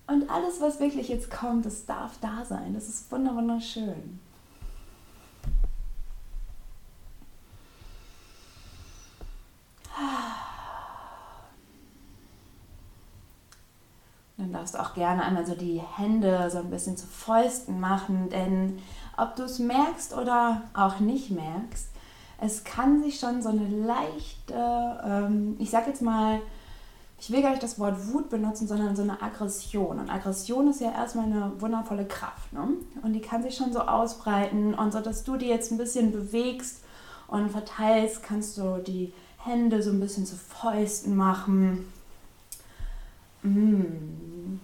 Und 0.07 0.29
alles, 0.29 0.61
was 0.61 0.81
wirklich 0.81 1.09
jetzt 1.09 1.31
kommt, 1.31 1.65
das 1.65 1.87
darf 1.87 2.19
da 2.21 2.45
sein. 2.45 2.75
Das 2.75 2.89
ist 2.89 3.11
wunderschön. 3.11 4.19
Dann 14.37 14.53
darfst 14.75 14.79
auch 14.79 14.95
gerne 14.95 15.23
einmal 15.23 15.47
so 15.47 15.55
die 15.55 15.81
Hände 15.97 16.49
so 16.51 16.59
ein 16.59 16.71
bisschen 16.71 16.97
zu 16.97 17.07
Fäusten 17.07 17.81
machen, 17.81 18.29
denn 18.31 18.79
ob 19.17 19.37
du 19.37 19.45
es 19.45 19.59
merkst 19.59 20.17
oder 20.17 20.63
auch 20.75 21.01
nicht 21.01 21.31
merkst, 21.31 21.89
es 22.41 22.65
kann 22.65 23.03
sich 23.03 23.19
schon 23.19 23.43
so 23.43 23.49
eine 23.51 23.69
leichte, 23.69 25.01
ähm, 25.05 25.57
ich 25.59 25.71
sag 25.71 25.87
jetzt 25.87 26.03
mal, 26.03 26.41
ich 27.21 27.31
will 27.31 27.43
gar 27.43 27.51
nicht 27.51 27.63
das 27.63 27.79
Wort 27.79 28.13
Wut 28.13 28.29
benutzen, 28.29 28.67
sondern 28.67 28.97
so 28.97 29.03
eine 29.03 29.23
Aggression. 29.23 29.99
Und 29.99 30.11
Aggression 30.11 30.69
ist 30.69 30.81
ja 30.81 30.93
erstmal 30.93 31.27
eine 31.27 31.53
wundervolle 31.59 32.05
Kraft. 32.05 32.53
Ne? 32.53 32.69
Und 33.03 33.13
die 33.13 33.21
kann 33.21 33.43
sich 33.43 33.57
schon 33.57 33.73
so 33.73 33.81
ausbreiten. 33.81 34.75
Und 34.75 34.93
so, 34.93 35.01
dass 35.01 35.23
du 35.25 35.37
die 35.37 35.47
jetzt 35.47 35.71
ein 35.71 35.79
bisschen 35.79 36.11
bewegst 36.11 36.83
und 37.29 37.51
verteilst, 37.51 38.23
kannst 38.23 38.59
du 38.59 38.79
die 38.79 39.13
Hände 39.39 39.83
so 39.83 39.91
ein 39.91 40.01
bisschen 40.01 40.27
zu 40.27 40.37
Fäusten 40.37 41.17
machen. 41.17 41.87
Mm. 43.45 44.59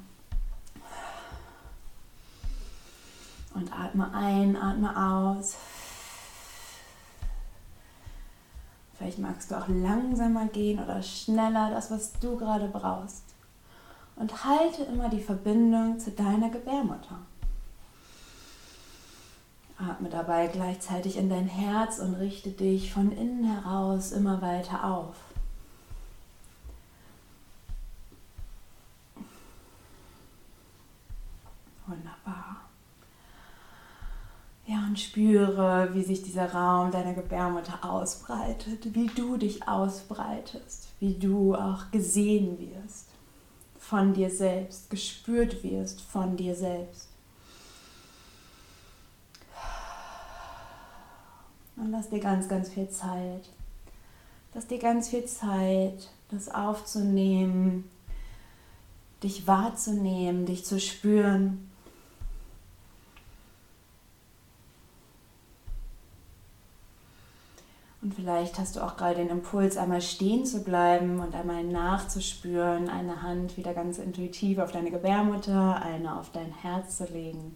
Und 3.54 3.72
atme 3.72 4.12
ein, 4.14 4.56
atme 4.56 4.96
aus. 4.96 5.56
Vielleicht 8.96 9.18
magst 9.18 9.50
du 9.50 9.56
auch 9.56 9.68
langsamer 9.68 10.46
gehen 10.46 10.82
oder 10.82 11.02
schneller, 11.02 11.70
das, 11.70 11.90
was 11.90 12.12
du 12.20 12.36
gerade 12.36 12.68
brauchst. 12.68 13.24
Und 14.16 14.44
halte 14.44 14.82
immer 14.84 15.08
die 15.08 15.22
Verbindung 15.22 15.98
zu 15.98 16.10
deiner 16.12 16.50
Gebärmutter. 16.50 17.18
Atme 19.78 20.10
dabei 20.10 20.46
gleichzeitig 20.46 21.16
in 21.16 21.30
dein 21.30 21.46
Herz 21.46 21.98
und 21.98 22.14
richte 22.14 22.50
dich 22.50 22.92
von 22.92 23.12
innen 23.12 23.44
heraus 23.44 24.12
immer 24.12 24.42
weiter 24.42 24.84
auf. 24.84 25.16
Wunderbar. 31.86 32.56
Ja, 34.66 34.79
und 34.90 34.98
spüre, 34.98 35.90
wie 35.92 36.02
sich 36.02 36.24
dieser 36.24 36.52
Raum 36.52 36.90
deiner 36.90 37.14
Gebärmutter 37.14 37.84
ausbreitet, 37.84 38.92
wie 38.92 39.06
du 39.06 39.36
dich 39.36 39.68
ausbreitest, 39.68 40.88
wie 40.98 41.14
du 41.14 41.54
auch 41.54 41.92
gesehen 41.92 42.58
wirst 42.58 43.06
von 43.78 44.14
dir 44.14 44.30
selbst, 44.30 44.90
gespürt 44.90 45.62
wirst 45.62 46.00
von 46.00 46.36
dir 46.36 46.56
selbst. 46.56 47.06
Und 51.76 51.92
lass 51.92 52.10
dir 52.10 52.18
ganz, 52.18 52.48
ganz 52.48 52.70
viel 52.70 52.90
Zeit. 52.90 53.48
Lass 54.54 54.66
dir 54.66 54.80
ganz 54.80 55.08
viel 55.08 55.24
Zeit, 55.24 56.10
das 56.32 56.52
aufzunehmen, 56.52 57.88
dich 59.22 59.46
wahrzunehmen, 59.46 60.46
dich 60.46 60.64
zu 60.64 60.80
spüren. 60.80 61.69
Und 68.02 68.14
vielleicht 68.14 68.58
hast 68.58 68.76
du 68.76 68.80
auch 68.80 68.96
gerade 68.96 69.16
den 69.16 69.28
Impuls, 69.28 69.76
einmal 69.76 70.00
stehen 70.00 70.46
zu 70.46 70.64
bleiben 70.64 71.20
und 71.20 71.34
einmal 71.34 71.64
nachzuspüren, 71.64 72.88
eine 72.88 73.20
Hand 73.20 73.58
wieder 73.58 73.74
ganz 73.74 73.98
intuitiv 73.98 74.58
auf 74.58 74.72
deine 74.72 74.90
Gebärmutter, 74.90 75.82
eine 75.82 76.18
auf 76.18 76.30
dein 76.32 76.50
Herz 76.50 76.96
zu 76.96 77.04
legen. 77.04 77.54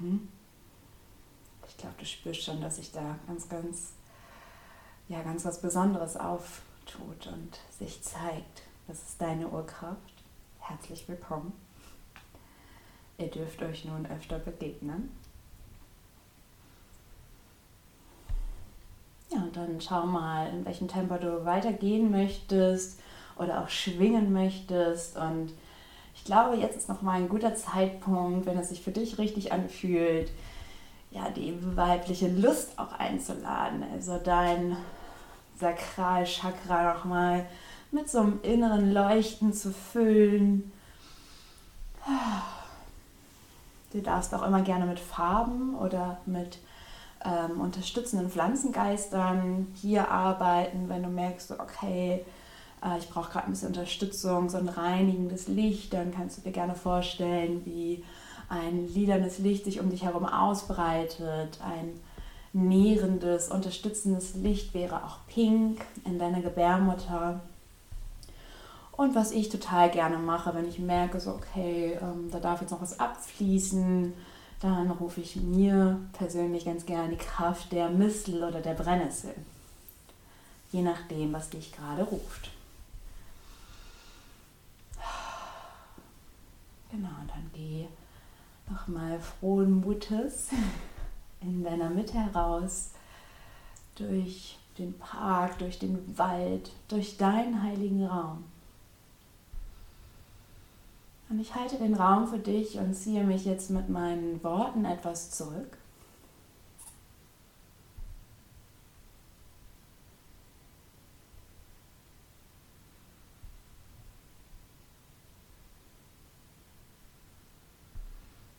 Mhm. 0.00 0.28
Ich 1.68 1.76
glaube, 1.76 1.94
du 1.98 2.06
spürst 2.06 2.42
schon, 2.42 2.62
dass 2.62 2.76
sich 2.76 2.90
da 2.90 3.18
ganz, 3.26 3.48
ganz, 3.50 3.92
ja, 5.08 5.22
ganz 5.22 5.44
was 5.44 5.60
Besonderes 5.60 6.16
auftut 6.16 7.26
und 7.26 7.58
sich 7.78 8.02
zeigt. 8.02 8.67
Das 8.88 9.02
ist 9.02 9.20
deine 9.20 9.46
Urkraft. 9.46 10.14
Herzlich 10.60 11.06
willkommen. 11.10 11.52
Ihr 13.18 13.26
dürft 13.26 13.62
euch 13.62 13.84
nun 13.84 14.06
öfter 14.06 14.38
begegnen. 14.38 15.10
Ja, 19.28 19.42
und 19.42 19.54
dann 19.54 19.78
schau 19.78 20.06
mal, 20.06 20.48
in 20.48 20.64
welchem 20.64 20.88
Tempo 20.88 21.18
du 21.18 21.44
weitergehen 21.44 22.10
möchtest 22.10 22.98
oder 23.36 23.62
auch 23.62 23.68
schwingen 23.68 24.32
möchtest. 24.32 25.18
Und 25.18 25.52
ich 26.14 26.24
glaube, 26.24 26.56
jetzt 26.56 26.78
ist 26.78 26.88
nochmal 26.88 27.20
ein 27.20 27.28
guter 27.28 27.54
Zeitpunkt, 27.54 28.46
wenn 28.46 28.56
es 28.56 28.70
sich 28.70 28.80
für 28.80 28.92
dich 28.92 29.18
richtig 29.18 29.52
anfühlt, 29.52 30.30
ja, 31.10 31.28
die 31.28 31.54
weibliche 31.76 32.28
Lust 32.28 32.78
auch 32.78 32.92
einzuladen. 32.92 33.84
Also 33.92 34.16
dein 34.16 34.78
Sakralchakra 35.58 36.94
nochmal 36.94 37.44
mit 37.90 38.08
so 38.08 38.18
einem 38.18 38.40
inneren 38.42 38.92
Leuchten 38.92 39.52
zu 39.52 39.72
füllen. 39.72 40.72
Du 43.92 44.00
darfst 44.00 44.34
auch 44.34 44.46
immer 44.46 44.62
gerne 44.62 44.86
mit 44.86 45.00
Farben 45.00 45.74
oder 45.74 46.18
mit 46.26 46.58
ähm, 47.24 47.60
unterstützenden 47.60 48.30
Pflanzengeistern 48.30 49.68
hier 49.74 50.10
arbeiten, 50.10 50.88
wenn 50.88 51.02
du 51.02 51.08
merkst, 51.08 51.52
okay, 51.52 52.24
äh, 52.84 52.98
ich 52.98 53.08
brauche 53.08 53.32
gerade 53.32 53.46
ein 53.46 53.52
bisschen 53.52 53.68
Unterstützung, 53.68 54.48
so 54.48 54.58
ein 54.58 54.68
reinigendes 54.68 55.48
Licht, 55.48 55.94
dann 55.94 56.12
kannst 56.12 56.38
du 56.38 56.42
dir 56.42 56.52
gerne 56.52 56.74
vorstellen, 56.74 57.62
wie 57.64 58.04
ein 58.48 58.88
lilanes 58.88 59.38
Licht 59.38 59.64
sich 59.64 59.80
um 59.80 59.90
dich 59.90 60.04
herum 60.04 60.24
ausbreitet. 60.24 61.58
Ein 61.62 62.00
nährendes, 62.52 63.48
unterstützendes 63.48 64.34
Licht 64.34 64.74
wäre 64.74 65.04
auch 65.04 65.18
pink 65.26 65.80
in 66.04 66.18
deiner 66.18 66.40
Gebärmutter. 66.40 67.40
Und 68.98 69.14
was 69.14 69.30
ich 69.30 69.48
total 69.48 69.92
gerne 69.92 70.18
mache, 70.18 70.52
wenn 70.56 70.68
ich 70.68 70.80
merke, 70.80 71.20
so 71.20 71.30
okay, 71.30 71.96
ähm, 72.02 72.32
da 72.32 72.40
darf 72.40 72.60
jetzt 72.60 72.72
noch 72.72 72.82
was 72.82 72.98
abfließen, 72.98 74.12
dann 74.58 74.90
rufe 74.90 75.20
ich 75.20 75.36
mir 75.36 76.00
persönlich 76.14 76.64
ganz 76.64 76.84
gerne 76.84 77.10
die 77.10 77.16
Kraft 77.16 77.70
der 77.70 77.90
Mistel 77.90 78.42
oder 78.42 78.60
der 78.60 78.74
Brennnessel. 78.74 79.36
Je 80.72 80.82
nachdem, 80.82 81.32
was 81.32 81.48
dich 81.48 81.70
gerade 81.70 82.02
ruft. 82.02 82.50
Genau, 86.90 87.10
und 87.20 87.30
dann 87.30 87.50
geh 87.54 87.86
nochmal 88.68 89.20
frohen 89.20 89.80
Mutes 89.80 90.48
in 91.40 91.62
deiner 91.62 91.88
Mitte 91.88 92.14
heraus 92.14 92.90
durch 93.94 94.58
den 94.76 94.98
Park, 94.98 95.58
durch 95.58 95.78
den 95.78 96.18
Wald, 96.18 96.72
durch 96.88 97.16
deinen 97.16 97.62
heiligen 97.62 98.04
Raum. 98.04 98.42
Und 101.30 101.40
ich 101.40 101.54
halte 101.54 101.76
den 101.76 101.94
Raum 101.94 102.26
für 102.26 102.38
dich 102.38 102.78
und 102.78 102.94
ziehe 102.94 103.22
mich 103.22 103.44
jetzt 103.44 103.70
mit 103.70 103.88
meinen 103.88 104.42
Worten 104.42 104.84
etwas 104.86 105.30
zurück. 105.30 105.76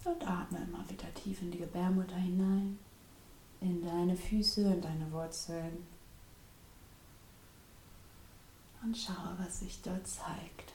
Und 0.06 0.28
atme 0.28 0.60
immer 0.60 0.88
wieder 0.90 1.14
tief 1.14 1.42
in 1.42 1.52
die 1.52 1.60
Gebärmutter 1.60 2.16
hinein, 2.16 2.80
in 3.62 3.84
deine 3.84 4.16
Füße, 4.16 4.62
in 4.62 4.82
deine 4.82 5.12
Wurzeln. 5.12 5.86
Und 8.82 8.98
schaue, 8.98 9.36
was 9.38 9.60
sich 9.60 9.82
dort 9.84 10.08
zeigt. 10.08 10.74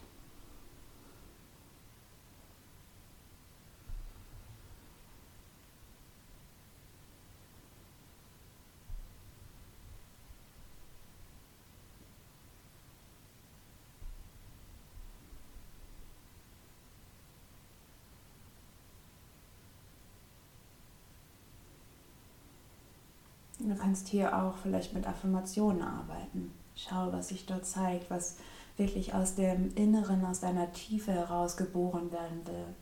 Du 23.74 23.80
kannst 23.80 24.08
hier 24.08 24.36
auch 24.36 24.56
vielleicht 24.56 24.94
mit 24.94 25.06
Affirmationen 25.06 25.82
arbeiten. 25.82 26.52
Schau, 26.76 27.12
was 27.12 27.28
sich 27.28 27.46
dort 27.46 27.66
zeigt, 27.66 28.10
was 28.10 28.36
wirklich 28.76 29.14
aus 29.14 29.34
dem 29.34 29.74
Inneren, 29.74 30.24
aus 30.24 30.40
deiner 30.40 30.72
Tiefe 30.72 31.12
heraus 31.12 31.56
geboren 31.56 32.10
werden 32.12 32.46
will. 32.46 32.74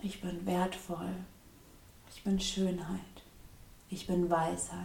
Ich 0.00 0.20
bin 0.20 0.46
wertvoll. 0.46 1.14
Ich 2.14 2.22
bin 2.24 2.40
Schönheit. 2.40 3.00
Ich 3.90 4.06
bin 4.06 4.30
Weisheit. 4.30 4.78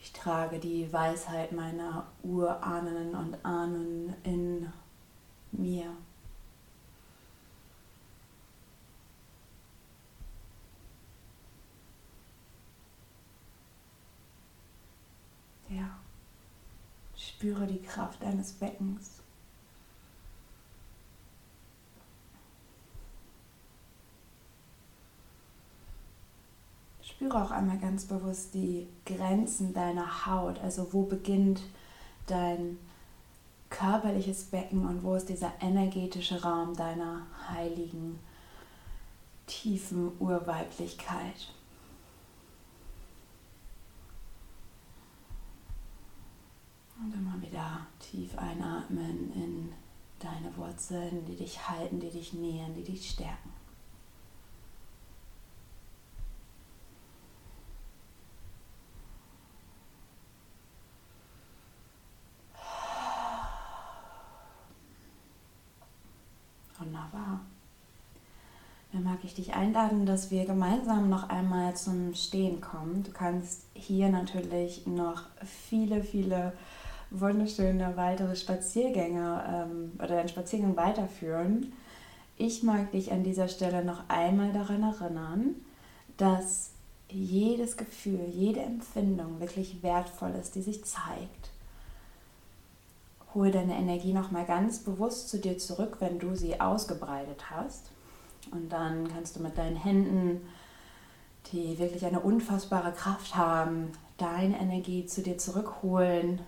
Ich 0.00 0.12
trage 0.12 0.58
die 0.58 0.92
Weisheit 0.92 1.52
meiner 1.52 2.06
Urahnen 2.22 3.14
und 3.14 3.44
Ahnen 3.44 4.14
in 4.22 4.72
mir. 5.52 5.90
Ja. 15.74 15.98
Spüre 17.44 17.66
die 17.66 17.82
Kraft 17.82 18.22
deines 18.22 18.52
Beckens. 18.52 19.20
Spüre 27.02 27.44
auch 27.44 27.50
einmal 27.50 27.76
ganz 27.76 28.06
bewusst 28.06 28.54
die 28.54 28.86
Grenzen 29.04 29.74
deiner 29.74 30.24
Haut. 30.24 30.58
Also 30.60 30.90
wo 30.94 31.02
beginnt 31.02 31.60
dein 32.28 32.78
körperliches 33.68 34.44
Becken 34.44 34.86
und 34.86 35.02
wo 35.02 35.14
ist 35.14 35.28
dieser 35.28 35.52
energetische 35.60 36.42
Raum 36.42 36.74
deiner 36.74 37.26
heiligen, 37.50 38.18
tiefen 39.46 40.12
Urweiblichkeit. 40.18 41.52
Und 47.04 47.12
immer 47.12 47.42
wieder 47.42 47.86
tief 47.98 48.34
einatmen 48.38 49.30
in 49.34 49.72
deine 50.18 50.56
Wurzeln, 50.56 51.26
die 51.26 51.36
dich 51.36 51.68
halten, 51.68 52.00
die 52.00 52.08
dich 52.08 52.32
nähren, 52.32 52.74
die 52.74 52.82
dich 52.82 53.10
stärken. 53.10 53.52
Wunderbar. 66.78 67.40
Dann 68.92 69.02
mag 69.02 69.18
ich 69.24 69.34
dich 69.34 69.52
einladen, 69.52 70.06
dass 70.06 70.30
wir 70.30 70.46
gemeinsam 70.46 71.10
noch 71.10 71.28
einmal 71.28 71.76
zum 71.76 72.14
Stehen 72.14 72.62
kommen. 72.62 73.02
Du 73.02 73.12
kannst 73.12 73.66
hier 73.74 74.08
natürlich 74.08 74.86
noch 74.86 75.24
viele, 75.44 76.02
viele 76.02 76.54
wunderschöne 77.20 77.96
weitere 77.96 78.36
Spaziergänge 78.36 79.44
ähm, 79.48 79.92
oder 80.02 80.18
einen 80.18 80.28
Spaziergang 80.28 80.76
weiterführen. 80.76 81.72
Ich 82.36 82.62
mag 82.62 82.90
dich 82.92 83.12
an 83.12 83.22
dieser 83.22 83.48
Stelle 83.48 83.84
noch 83.84 84.08
einmal 84.08 84.52
daran 84.52 84.82
erinnern, 84.82 85.54
dass 86.16 86.70
jedes 87.08 87.76
Gefühl, 87.76 88.20
jede 88.32 88.60
Empfindung 88.60 89.40
wirklich 89.40 89.82
wertvoll 89.82 90.32
ist, 90.40 90.54
die 90.54 90.62
sich 90.62 90.84
zeigt. 90.84 91.50
Hol 93.34 93.50
deine 93.50 93.76
Energie 93.76 94.12
nochmal 94.12 94.44
ganz 94.44 94.80
bewusst 94.80 95.28
zu 95.28 95.38
dir 95.38 95.58
zurück, 95.58 95.96
wenn 96.00 96.18
du 96.18 96.34
sie 96.34 96.60
ausgebreitet 96.60 97.50
hast. 97.50 97.90
Und 98.50 98.72
dann 98.72 99.08
kannst 99.08 99.36
du 99.36 99.40
mit 99.40 99.56
deinen 99.56 99.76
Händen, 99.76 100.40
die 101.52 101.78
wirklich 101.78 102.04
eine 102.06 102.20
unfassbare 102.20 102.92
Kraft 102.92 103.36
haben, 103.36 103.92
deine 104.18 104.58
Energie 104.60 105.06
zu 105.06 105.22
dir 105.22 105.38
zurückholen, 105.38 106.40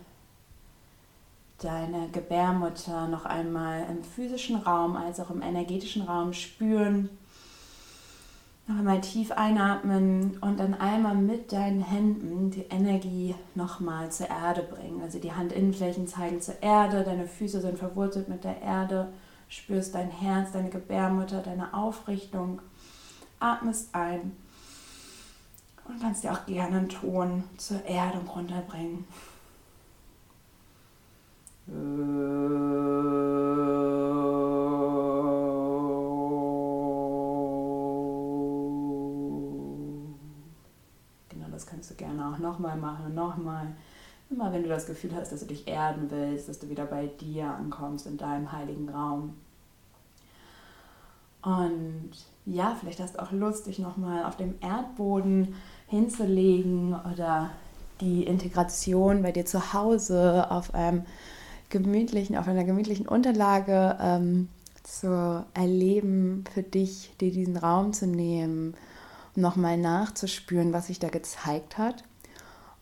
deine 1.59 2.09
Gebärmutter 2.11 3.09
noch 3.09 3.25
einmal 3.25 3.87
im 3.91 4.05
physischen 4.05 4.57
Raum 4.57 4.97
als 4.97 5.21
auch 5.21 5.31
im 5.31 5.43
energetischen 5.43 6.03
Raum 6.03 6.33
spüren. 6.33 7.09
Noch 8.69 8.79
einmal 8.79 9.01
tief 9.01 9.31
einatmen 9.31 10.39
und 10.41 10.59
dann 10.59 10.75
einmal 10.75 11.15
mit 11.15 11.53
deinen 11.53 11.83
Händen 11.83 12.51
die 12.51 12.65
Energie 12.65 13.35
nochmal 13.55 14.11
zur 14.11 14.29
Erde 14.29 14.63
bringen. 14.63 15.03
Also 15.03 15.21
die 15.21 15.33
Handinnenflächen 15.33 16.09
zeigen 16.09 16.41
zur 16.41 16.61
Erde, 16.63 17.05
deine 17.05 17.29
Füße 17.29 17.61
sind 17.61 17.79
verwurzelt 17.79 18.29
mit 18.29 18.43
der 18.43 18.61
Erde, 18.61 19.13
spürst 19.49 19.95
dein 19.95 20.11
Herz, 20.11 20.51
deine 20.51 20.69
Gebärmutter, 20.69 21.43
deine 21.43 21.73
Aufrichtung, 21.75 22.61
atmest 23.39 23.95
ein 23.95 24.33
und 25.85 26.01
kannst 26.01 26.25
dir 26.25 26.33
auch 26.33 26.45
gerne 26.47 26.79
einen 26.79 26.89
Ton 26.89 27.45
zur 27.57 27.85
Erdung 27.85 28.27
runterbringen. 28.27 29.05
Genau, 31.67 31.75
das 41.51 41.67
kannst 41.67 41.91
du 41.91 41.95
gerne 41.95 42.29
auch 42.29 42.39
nochmal 42.39 42.77
machen, 42.77 43.15
nochmal. 43.15 43.75
Immer 44.31 44.53
wenn 44.53 44.63
du 44.63 44.69
das 44.69 44.87
Gefühl 44.87 45.15
hast, 45.15 45.33
dass 45.33 45.41
du 45.41 45.47
dich 45.47 45.67
erden 45.67 46.11
willst, 46.11 46.49
dass 46.49 46.61
du 46.61 46.69
wieder 46.69 46.85
bei 46.87 47.07
dir 47.07 47.47
ankommst, 47.47 48.07
in 48.07 48.17
deinem 48.17 48.53
heiligen 48.53 48.89
Raum. 48.89 49.35
Und 51.43 52.11
ja, 52.45 52.77
vielleicht 52.79 53.01
hast 53.01 53.15
du 53.17 53.23
auch 53.23 53.33
Lust, 53.33 53.67
dich 53.67 53.79
nochmal 53.79 54.25
auf 54.25 54.37
dem 54.37 54.55
Erdboden 54.61 55.55
hinzulegen 55.89 56.95
oder 57.13 57.51
die 58.01 58.25
Integration 58.25 59.23
bei 59.23 59.33
dir 59.33 59.47
zu 59.47 59.73
Hause 59.73 60.51
auf 60.51 60.75
einem 60.75 61.07
gemütlichen, 61.71 62.37
auf 62.37 62.49
einer 62.49 62.65
gemütlichen 62.65 63.09
Unterlage 63.09 63.99
ähm, 64.01 64.49
zu 64.83 65.45
erleben, 65.55 66.45
für 66.53 66.63
dich, 66.63 67.13
dir 67.21 67.33
diesen 67.33 67.57
Raum 67.57 67.93
zu 67.93 68.07
nehmen, 68.07 68.75
nochmal 69.35 69.77
nachzuspüren, 69.77 70.73
was 70.73 70.87
sich 70.87 70.99
da 70.99 71.09
gezeigt 71.09 71.77
hat. 71.79 72.05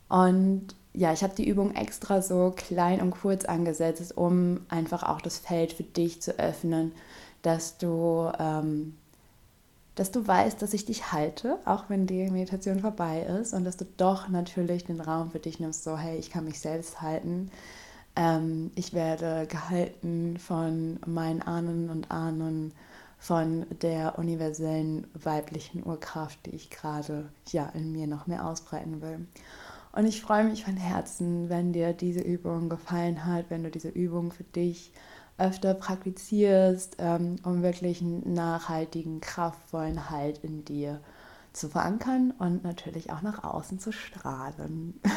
Und 0.09 0.75
ja, 0.93 1.13
ich 1.13 1.23
habe 1.23 1.35
die 1.35 1.49
Übung 1.49 1.75
extra 1.75 2.23
so 2.23 2.53
klein 2.55 3.01
und 3.01 3.11
kurz 3.11 3.45
angesetzt, 3.45 4.17
um 4.17 4.61
einfach 4.69 5.03
auch 5.03 5.21
das 5.21 5.39
Feld 5.39 5.73
für 5.73 5.83
dich 5.83 6.23
zu 6.23 6.39
öffnen, 6.39 6.93
dass 7.43 7.79
du, 7.79 8.31
ähm, 8.39 8.97
dass 9.97 10.13
du 10.13 10.27
weißt, 10.27 10.63
dass 10.63 10.75
ich 10.75 10.85
dich 10.85 11.11
halte, 11.11 11.59
auch 11.65 11.85
wenn 11.89 12.07
die 12.07 12.31
Meditation 12.31 12.81
vorbei 12.81 13.23
ist 13.23 13.55
und 13.55 13.65
dass 13.65 13.77
du 13.77 13.87
doch 13.97 14.29
natürlich 14.29 14.85
den 14.85 15.01
Raum 15.01 15.31
für 15.31 15.41
dich 15.41 15.59
nimmst, 15.59 15.83
so 15.83 15.99
hey, 15.99 16.17
ich 16.17 16.31
kann 16.31 16.45
mich 16.45 16.61
selbst 16.61 17.01
halten 17.01 17.51
ähm, 18.17 18.71
ich 18.75 18.93
werde 18.93 19.47
gehalten 19.47 20.39
von 20.39 20.99
meinen 21.07 21.43
Ahnen 21.43 21.91
und 21.91 22.11
Ahnen, 22.11 22.73
von 23.25 23.65
der 23.81 24.19
universellen 24.19 25.07
weiblichen 25.15 25.87
Urkraft, 25.87 26.45
die 26.45 26.51
ich 26.51 26.69
gerade 26.69 27.31
ja, 27.51 27.71
in 27.73 27.91
mir 27.91 28.07
noch 28.07 28.27
mehr 28.27 28.47
ausbreiten 28.47 29.01
will. 29.01 29.27
Und 29.93 30.05
ich 30.07 30.21
freue 30.21 30.45
mich 30.45 30.65
von 30.65 30.77
Herzen, 30.77 31.49
wenn 31.49 31.73
dir 31.73 31.95
diese 31.95 32.21
Übung 32.21 32.69
gefallen 32.69 33.25
hat, 33.25 33.47
wenn 33.49 33.63
du 33.65 33.71
diese 33.71 33.89
Übung 33.89 34.31
für 34.31 34.45
dich 34.45 34.93
öfter 35.39 35.73
praktizierst, 35.73 36.97
ähm, 36.99 37.37
um 37.45 37.63
wirklich 37.63 38.03
einen 38.03 38.35
nachhaltigen, 38.35 39.23
kraftvollen 39.23 40.11
Halt 40.11 40.45
in 40.45 40.65
dir 40.67 41.01
zu 41.55 41.71
verankern 41.71 42.35
und 42.39 42.63
natürlich 42.63 43.11
auch 43.11 43.23
nach 43.23 43.43
außen 43.43 43.79
zu 43.79 43.91
strahlen. 43.91 45.01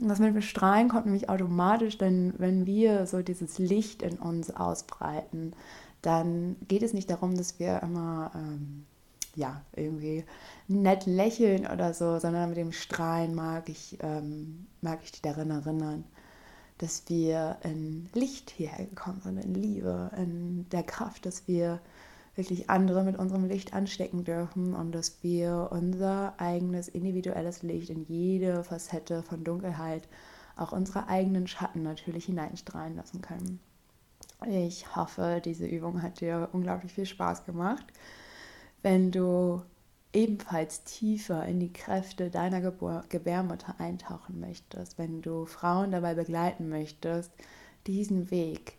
Und 0.00 0.08
das 0.08 0.18
mit 0.18 0.34
dem 0.34 0.42
Strahlen 0.42 0.88
kommt 0.88 1.06
nämlich 1.06 1.28
automatisch, 1.28 1.98
denn 1.98 2.34
wenn 2.38 2.66
wir 2.66 3.06
so 3.06 3.22
dieses 3.22 3.58
Licht 3.58 4.02
in 4.02 4.18
uns 4.18 4.50
ausbreiten, 4.50 5.52
dann 6.00 6.56
geht 6.68 6.82
es 6.82 6.94
nicht 6.94 7.10
darum, 7.10 7.36
dass 7.36 7.58
wir 7.58 7.80
immer 7.82 8.32
ähm, 8.34 8.84
ja, 9.34 9.62
irgendwie 9.74 10.24
nett 10.68 11.06
lächeln 11.06 11.66
oder 11.66 11.94
so, 11.94 12.18
sondern 12.18 12.50
mit 12.50 12.58
dem 12.58 12.72
Strahlen 12.72 13.34
mag 13.34 13.68
ich, 13.68 13.98
ähm, 14.00 14.66
mag 14.80 15.00
ich 15.02 15.12
dich 15.12 15.22
daran 15.22 15.50
erinnern, 15.50 16.04
dass 16.78 17.04
wir 17.08 17.58
in 17.62 18.08
Licht 18.12 18.50
hierher 18.50 18.86
gekommen 18.86 19.20
sind, 19.22 19.38
in 19.38 19.54
Liebe, 19.54 20.10
in 20.16 20.66
der 20.70 20.82
Kraft, 20.82 21.26
dass 21.26 21.46
wir 21.46 21.80
wirklich 22.34 22.70
andere 22.70 23.04
mit 23.04 23.18
unserem 23.18 23.46
Licht 23.46 23.74
anstecken 23.74 24.24
dürfen 24.24 24.74
und 24.74 24.92
dass 24.92 25.22
wir 25.22 25.68
unser 25.70 26.34
eigenes 26.38 26.88
individuelles 26.88 27.62
Licht 27.62 27.90
in 27.90 28.04
jede 28.04 28.64
Facette 28.64 29.22
von 29.22 29.44
Dunkelheit, 29.44 30.08
auch 30.56 30.72
unsere 30.72 31.08
eigenen 31.08 31.46
Schatten 31.46 31.82
natürlich 31.82 32.26
hineinstrahlen 32.26 32.96
lassen 32.96 33.20
können. 33.20 33.60
Ich 34.46 34.96
hoffe, 34.96 35.40
diese 35.44 35.66
Übung 35.66 36.02
hat 36.02 36.20
dir 36.20 36.48
unglaublich 36.52 36.92
viel 36.92 37.06
Spaß 37.06 37.44
gemacht. 37.44 37.86
Wenn 38.82 39.10
du 39.10 39.62
ebenfalls 40.12 40.84
tiefer 40.84 41.46
in 41.46 41.60
die 41.60 41.72
Kräfte 41.72 42.30
deiner 42.30 42.60
Gebur 42.60 43.04
Gebärmutter 43.08 43.76
eintauchen 43.78 44.40
möchtest, 44.40 44.98
wenn 44.98 45.22
du 45.22 45.46
Frauen 45.46 45.90
dabei 45.90 46.14
begleiten 46.14 46.68
möchtest, 46.68 47.32
diesen 47.86 48.30
Weg 48.30 48.76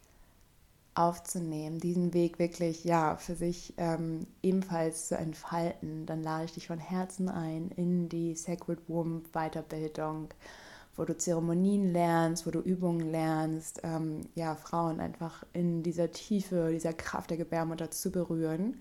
aufzunehmen, 0.95 1.79
diesen 1.79 2.13
Weg 2.13 2.39
wirklich 2.39 2.83
ja 2.83 3.15
für 3.15 3.35
sich 3.35 3.73
ähm, 3.77 4.27
ebenfalls 4.41 5.07
zu 5.07 5.17
entfalten, 5.17 6.05
dann 6.05 6.23
lade 6.23 6.45
ich 6.45 6.53
dich 6.53 6.67
von 6.67 6.79
Herzen 6.79 7.29
ein 7.29 7.71
in 7.75 8.09
die 8.09 8.35
Sacred 8.35 8.79
Womb 8.87 9.31
Weiterbildung, 9.33 10.29
wo 10.95 11.05
du 11.05 11.17
Zeremonien 11.17 11.91
lernst, 11.91 12.45
wo 12.45 12.51
du 12.51 12.59
Übungen 12.59 13.11
lernst, 13.11 13.81
ähm, 13.83 14.21
ja 14.35 14.55
Frauen 14.55 14.99
einfach 14.99 15.43
in 15.53 15.81
dieser 15.81 16.11
Tiefe, 16.11 16.69
dieser 16.71 16.93
Kraft 16.93 17.31
der 17.31 17.37
Gebärmutter 17.37 17.89
zu 17.89 18.11
berühren, 18.11 18.77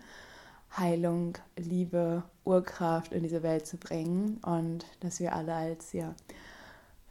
Heilung, 0.77 1.39
Liebe, 1.57 2.25
Urkraft 2.45 3.13
in 3.13 3.23
diese 3.23 3.43
Welt 3.43 3.67
zu 3.67 3.77
bringen 3.79 4.39
und 4.45 4.85
dass 5.01 5.21
wir 5.21 5.35
alle 5.35 5.55
als 5.55 5.93
ja 5.93 6.15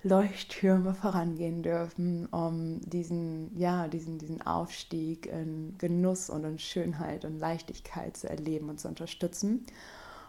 Leuchttürme 0.03 0.93
vorangehen 0.95 1.61
dürfen, 1.61 2.25
um 2.27 2.81
diesen, 2.81 3.57
ja, 3.57 3.87
diesen, 3.87 4.17
diesen 4.17 4.41
Aufstieg 4.41 5.27
in 5.27 5.75
Genuss 5.77 6.29
und 6.29 6.43
in 6.43 6.57
Schönheit 6.57 7.23
und 7.23 7.39
Leichtigkeit 7.39 8.17
zu 8.17 8.27
erleben 8.27 8.69
und 8.69 8.79
zu 8.79 8.87
unterstützen. 8.87 9.65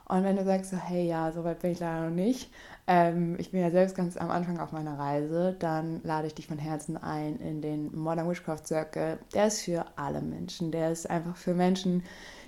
Und 0.05 0.25
wenn 0.25 0.37
du 0.37 0.45
sagst 0.45 0.71
so, 0.71 0.77
hey, 0.77 1.07
ja, 1.07 1.33
so 1.33 1.43
weit 1.45 1.61
bin 1.61 1.73
ich 1.73 1.81
leider 1.81 2.11
noch 2.11 2.15
nicht, 2.15 2.51
ähm, 2.87 3.37
ich 3.39 3.51
bin 3.51 3.61
ja 3.61 3.71
selbst 3.71 3.97
ganz 3.97 4.19
am 4.19 4.31
Anfang 4.31 4.59
auf 4.59 4.73
meiner 4.73 4.99
Reise, 4.99 5.57
dann 5.59 6.03
lade 6.03 6.27
ich 6.27 6.35
dich 6.35 6.49
von 6.49 6.59
Herzen 6.59 6.99
ein 6.99 7.39
in 7.39 7.63
den 7.63 7.97
Modern 7.97 8.29
Witchcraft 8.29 8.67
Circle. 8.67 9.19
Der 9.33 9.47
ist 9.47 9.63
für 9.63 9.87
alle 9.97 10.21
Menschen, 10.21 10.71
der 10.71 10.93
ist 10.93 11.09
einfach 11.09 11.37
für 11.37 11.55
Menschen, 11.55 12.01
die 12.01 12.42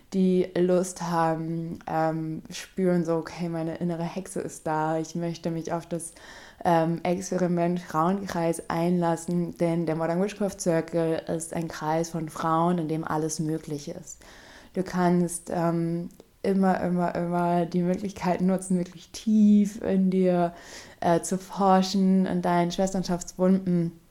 Lust 0.56 1.02
haben, 1.02 1.78
ähm, 1.86 2.42
spüren 2.50 3.04
so, 3.04 3.16
okay, 3.16 3.48
meine 3.48 3.76
innere 3.76 4.04
Hexe 4.04 4.40
ist 4.40 4.66
da, 4.66 4.98
ich 4.98 5.14
möchte 5.14 5.50
mich 5.50 5.72
auf 5.72 5.86
das 5.86 6.12
ähm, 6.64 7.00
Experiment 7.02 7.80
Frauenkreis 7.80 8.70
einlassen, 8.70 9.56
denn 9.58 9.86
der 9.86 9.96
Modern 9.96 10.22
Witchcraft 10.22 10.60
Circle 10.60 11.22
ist 11.28 11.52
ein 11.54 11.68
Kreis 11.68 12.10
von 12.10 12.28
Frauen, 12.28 12.78
in 12.78 12.88
dem 12.88 13.04
alles 13.04 13.40
möglich 13.40 13.88
ist. 13.88 14.20
Du 14.74 14.82
kannst 14.82 15.50
ähm, 15.52 16.08
immer, 16.42 16.80
immer, 16.80 17.14
immer 17.14 17.66
die 17.66 17.82
Möglichkeit 17.82 18.40
nutzen, 18.40 18.78
wirklich 18.78 19.10
tief 19.10 19.82
in 19.82 20.10
dir 20.10 20.52
äh, 21.00 21.20
zu 21.20 21.38
forschen, 21.38 22.26
in 22.26 22.42
deinen 22.42 22.70
Schwesternschaftswunden 22.70 23.88
äh, 23.88 24.03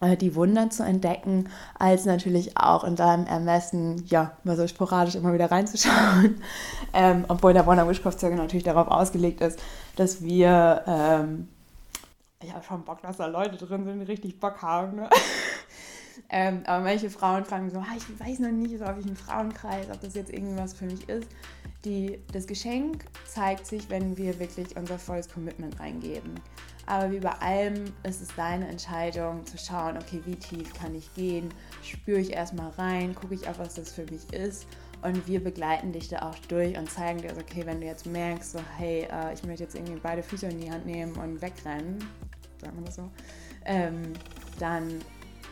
die 0.00 0.34
Wunder 0.34 0.70
zu 0.70 0.82
entdecken, 0.82 1.48
als 1.78 2.04
natürlich 2.04 2.56
auch 2.56 2.84
in 2.84 2.96
deinem 2.96 3.26
Ermessen, 3.26 4.04
ja, 4.06 4.36
mal 4.44 4.56
so 4.56 4.66
sporadisch 4.66 5.14
immer 5.14 5.32
wieder 5.32 5.50
reinzuschauen. 5.50 6.40
Ähm, 6.98 7.26
obwohl 7.28 7.52
der 7.52 7.66
Wonder 7.66 7.86
Witchcraft 7.86 8.18
Circle 8.18 8.38
natürlich 8.38 8.64
darauf 8.64 8.88
ausgelegt 8.88 9.42
ist, 9.42 9.58
dass 9.96 10.22
wir 10.22 10.82
ähm, 10.86 11.48
ich 12.42 12.52
habe 12.52 12.64
schon 12.64 12.84
Bock, 12.84 13.00
dass 13.02 13.16
da 13.16 13.26
Leute 13.26 13.56
drin 13.56 13.84
sind, 13.84 14.00
die 14.00 14.04
richtig 14.04 14.38
Bock 14.38 14.60
haben. 14.62 14.96
Ne? 14.96 15.10
ähm, 16.28 16.62
aber 16.66 16.84
manche 16.84 17.10
Frauen 17.10 17.44
fragen 17.44 17.70
so, 17.70 17.78
ah, 17.78 17.96
ich 17.96 18.20
weiß 18.20 18.40
noch 18.40 18.50
nicht, 18.50 18.74
ob 18.80 18.98
ich 18.98 19.06
einen 19.06 19.16
Frauenkreis, 19.16 19.88
ob 19.90 20.00
das 20.00 20.14
jetzt 20.14 20.30
irgendwas 20.32 20.74
für 20.74 20.84
mich 20.84 21.08
ist. 21.08 21.28
Die, 21.84 22.18
das 22.32 22.46
Geschenk 22.46 23.04
zeigt 23.26 23.66
sich, 23.66 23.88
wenn 23.90 24.16
wir 24.16 24.38
wirklich 24.38 24.76
unser 24.76 24.98
volles 24.98 25.28
Commitment 25.28 25.78
reingeben. 25.80 26.34
Aber 26.86 27.10
wie 27.10 27.18
bei 27.18 27.32
allem 27.32 27.92
ist 28.04 28.22
es 28.22 28.28
deine 28.36 28.68
Entscheidung 28.68 29.44
zu 29.44 29.58
schauen, 29.58 29.96
okay, 29.96 30.20
wie 30.24 30.36
tief 30.36 30.72
kann 30.72 30.94
ich 30.94 31.12
gehen? 31.14 31.52
Spüre 31.82 32.20
ich 32.20 32.32
erstmal 32.32 32.70
rein, 32.70 33.14
gucke 33.14 33.34
ich 33.34 33.48
auf, 33.48 33.58
was 33.58 33.74
das 33.74 33.92
für 33.92 34.04
mich 34.04 34.32
ist. 34.32 34.66
Und 35.02 35.26
wir 35.26 35.42
begleiten 35.42 35.92
dich 35.92 36.08
da 36.08 36.30
auch 36.30 36.38
durch 36.48 36.78
und 36.78 36.88
zeigen 36.90 37.20
dir, 37.20 37.32
okay, 37.38 37.66
wenn 37.66 37.80
du 37.80 37.86
jetzt 37.86 38.06
merkst, 38.06 38.52
so, 38.52 38.60
hey, 38.78 39.06
äh, 39.10 39.34
ich 39.34 39.42
möchte 39.44 39.64
jetzt 39.64 39.74
irgendwie 39.74 39.98
beide 40.00 40.22
Füße 40.22 40.46
in 40.46 40.60
die 40.60 40.70
Hand 40.70 40.86
nehmen 40.86 41.12
und 41.16 41.42
wegrennen, 41.42 41.98
sagt 42.60 42.74
man 42.74 42.84
das 42.84 42.96
so, 42.96 43.10
ähm, 43.64 44.12
dann 44.58 45.00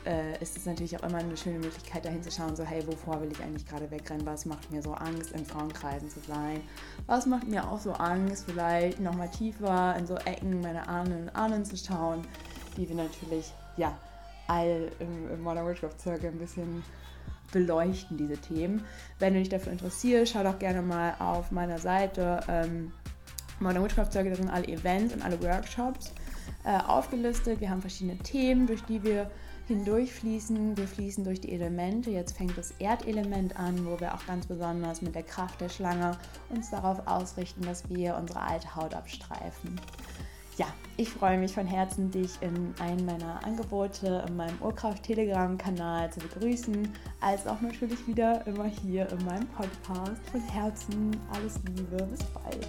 äh, 0.07 0.40
ist 0.42 0.57
es 0.57 0.66
natürlich 0.66 0.96
auch 0.98 1.02
immer 1.02 1.18
eine 1.18 1.36
schöne 1.36 1.59
Möglichkeit, 1.59 2.05
dahin 2.05 2.22
zu 2.22 2.30
schauen, 2.30 2.55
so 2.57 2.64
hey, 2.64 2.86
wovor 2.86 3.20
will 3.20 3.30
ich 3.32 3.40
eigentlich 3.42 3.66
gerade 3.66 3.90
wegrennen? 3.90 4.26
Was 4.26 4.46
macht 4.46 4.70
mir 4.70 4.82
so 4.82 4.92
Angst, 4.92 5.32
in 5.32 5.44
Frauenkreisen 5.44 6.09
zu 6.09 6.20
sein? 6.20 6.61
Was 7.07 7.26
macht 7.26 7.48
mir 7.48 7.68
auch 7.68 7.80
so 7.80 7.92
Angst, 7.92 8.44
vielleicht 8.46 9.00
nochmal 9.00 9.30
tiefer 9.30 9.96
in 9.98 10.07
so 10.07 10.16
Ecken 10.16 10.61
meiner 10.61 10.88
Ahnen 10.88 11.22
und 11.22 11.28
Ahnen 11.30 11.64
zu 11.64 11.76
schauen, 11.76 12.22
die 12.76 12.88
wir 12.88 12.96
natürlich, 12.96 13.52
ja, 13.76 13.96
all 14.46 14.90
im, 14.98 15.30
im 15.30 15.42
Modern 15.42 15.66
Witchcraft 15.66 16.00
Circle 16.00 16.30
ein 16.30 16.38
bisschen 16.38 16.82
beleuchten, 17.52 18.18
diese 18.18 18.36
Themen. 18.36 18.84
Wenn 19.18 19.34
du 19.34 19.40
dich 19.40 19.48
dafür 19.48 19.72
interessierst, 19.72 20.32
schau 20.32 20.42
doch 20.42 20.59
gerne 20.59 20.82
mal 20.82 21.14
auf 21.18 21.50
meiner 21.50 21.78
Seite 21.78 22.40
ähm, 22.48 22.92
Modern 23.61 23.84
Witchcraft 23.84 24.12
Circle, 24.12 24.30
da 24.30 24.36
sind 24.36 24.50
alle 24.50 24.66
Events 24.66 25.14
und 25.14 25.22
alle 25.22 25.40
Workshops 25.42 26.12
äh, 26.64 26.76
aufgelistet. 26.76 27.61
Wir 27.61 27.70
haben 27.70 27.80
verschiedene 27.80 28.18
Themen, 28.18 28.66
durch 28.66 28.82
die 28.82 29.02
wir 29.02 29.30
hindurchfließen. 29.68 30.76
Wir 30.76 30.86
fließen 30.86 31.24
durch 31.24 31.40
die 31.40 31.52
Elemente. 31.52 32.10
Jetzt 32.10 32.36
fängt 32.36 32.56
das 32.56 32.72
Erdelement 32.78 33.58
an, 33.58 33.86
wo 33.86 33.98
wir 34.00 34.14
auch 34.14 34.26
ganz 34.26 34.46
besonders 34.46 35.02
mit 35.02 35.14
der 35.14 35.22
Kraft 35.22 35.60
der 35.60 35.68
Schlange 35.68 36.16
uns 36.50 36.70
darauf 36.70 37.06
ausrichten, 37.06 37.62
dass 37.62 37.88
wir 37.88 38.16
unsere 38.16 38.40
alte 38.40 38.74
Haut 38.74 38.94
abstreifen. 38.94 39.80
Ja, 40.56 40.66
ich 40.96 41.10
freue 41.10 41.36
mich 41.38 41.52
von 41.52 41.66
Herzen, 41.66 42.12
dich 42.12 42.30
in 42.40 42.74
einem 42.78 43.04
meiner 43.06 43.44
Angebote 43.44 44.24
in 44.28 44.36
meinem 44.36 44.56
Urkraft-Telegram-Kanal 44.62 46.12
zu 46.12 46.20
begrüßen, 46.20 46.88
als 47.20 47.46
auch 47.48 47.60
natürlich 47.60 48.06
wieder 48.06 48.46
immer 48.46 48.66
hier 48.66 49.08
in 49.10 49.24
meinem 49.24 49.48
Podcast. 49.48 50.22
Von 50.30 50.40
Herzen 50.42 51.16
alles 51.32 51.58
Liebe, 51.74 52.04
bis 52.04 52.22
bald. 52.26 52.68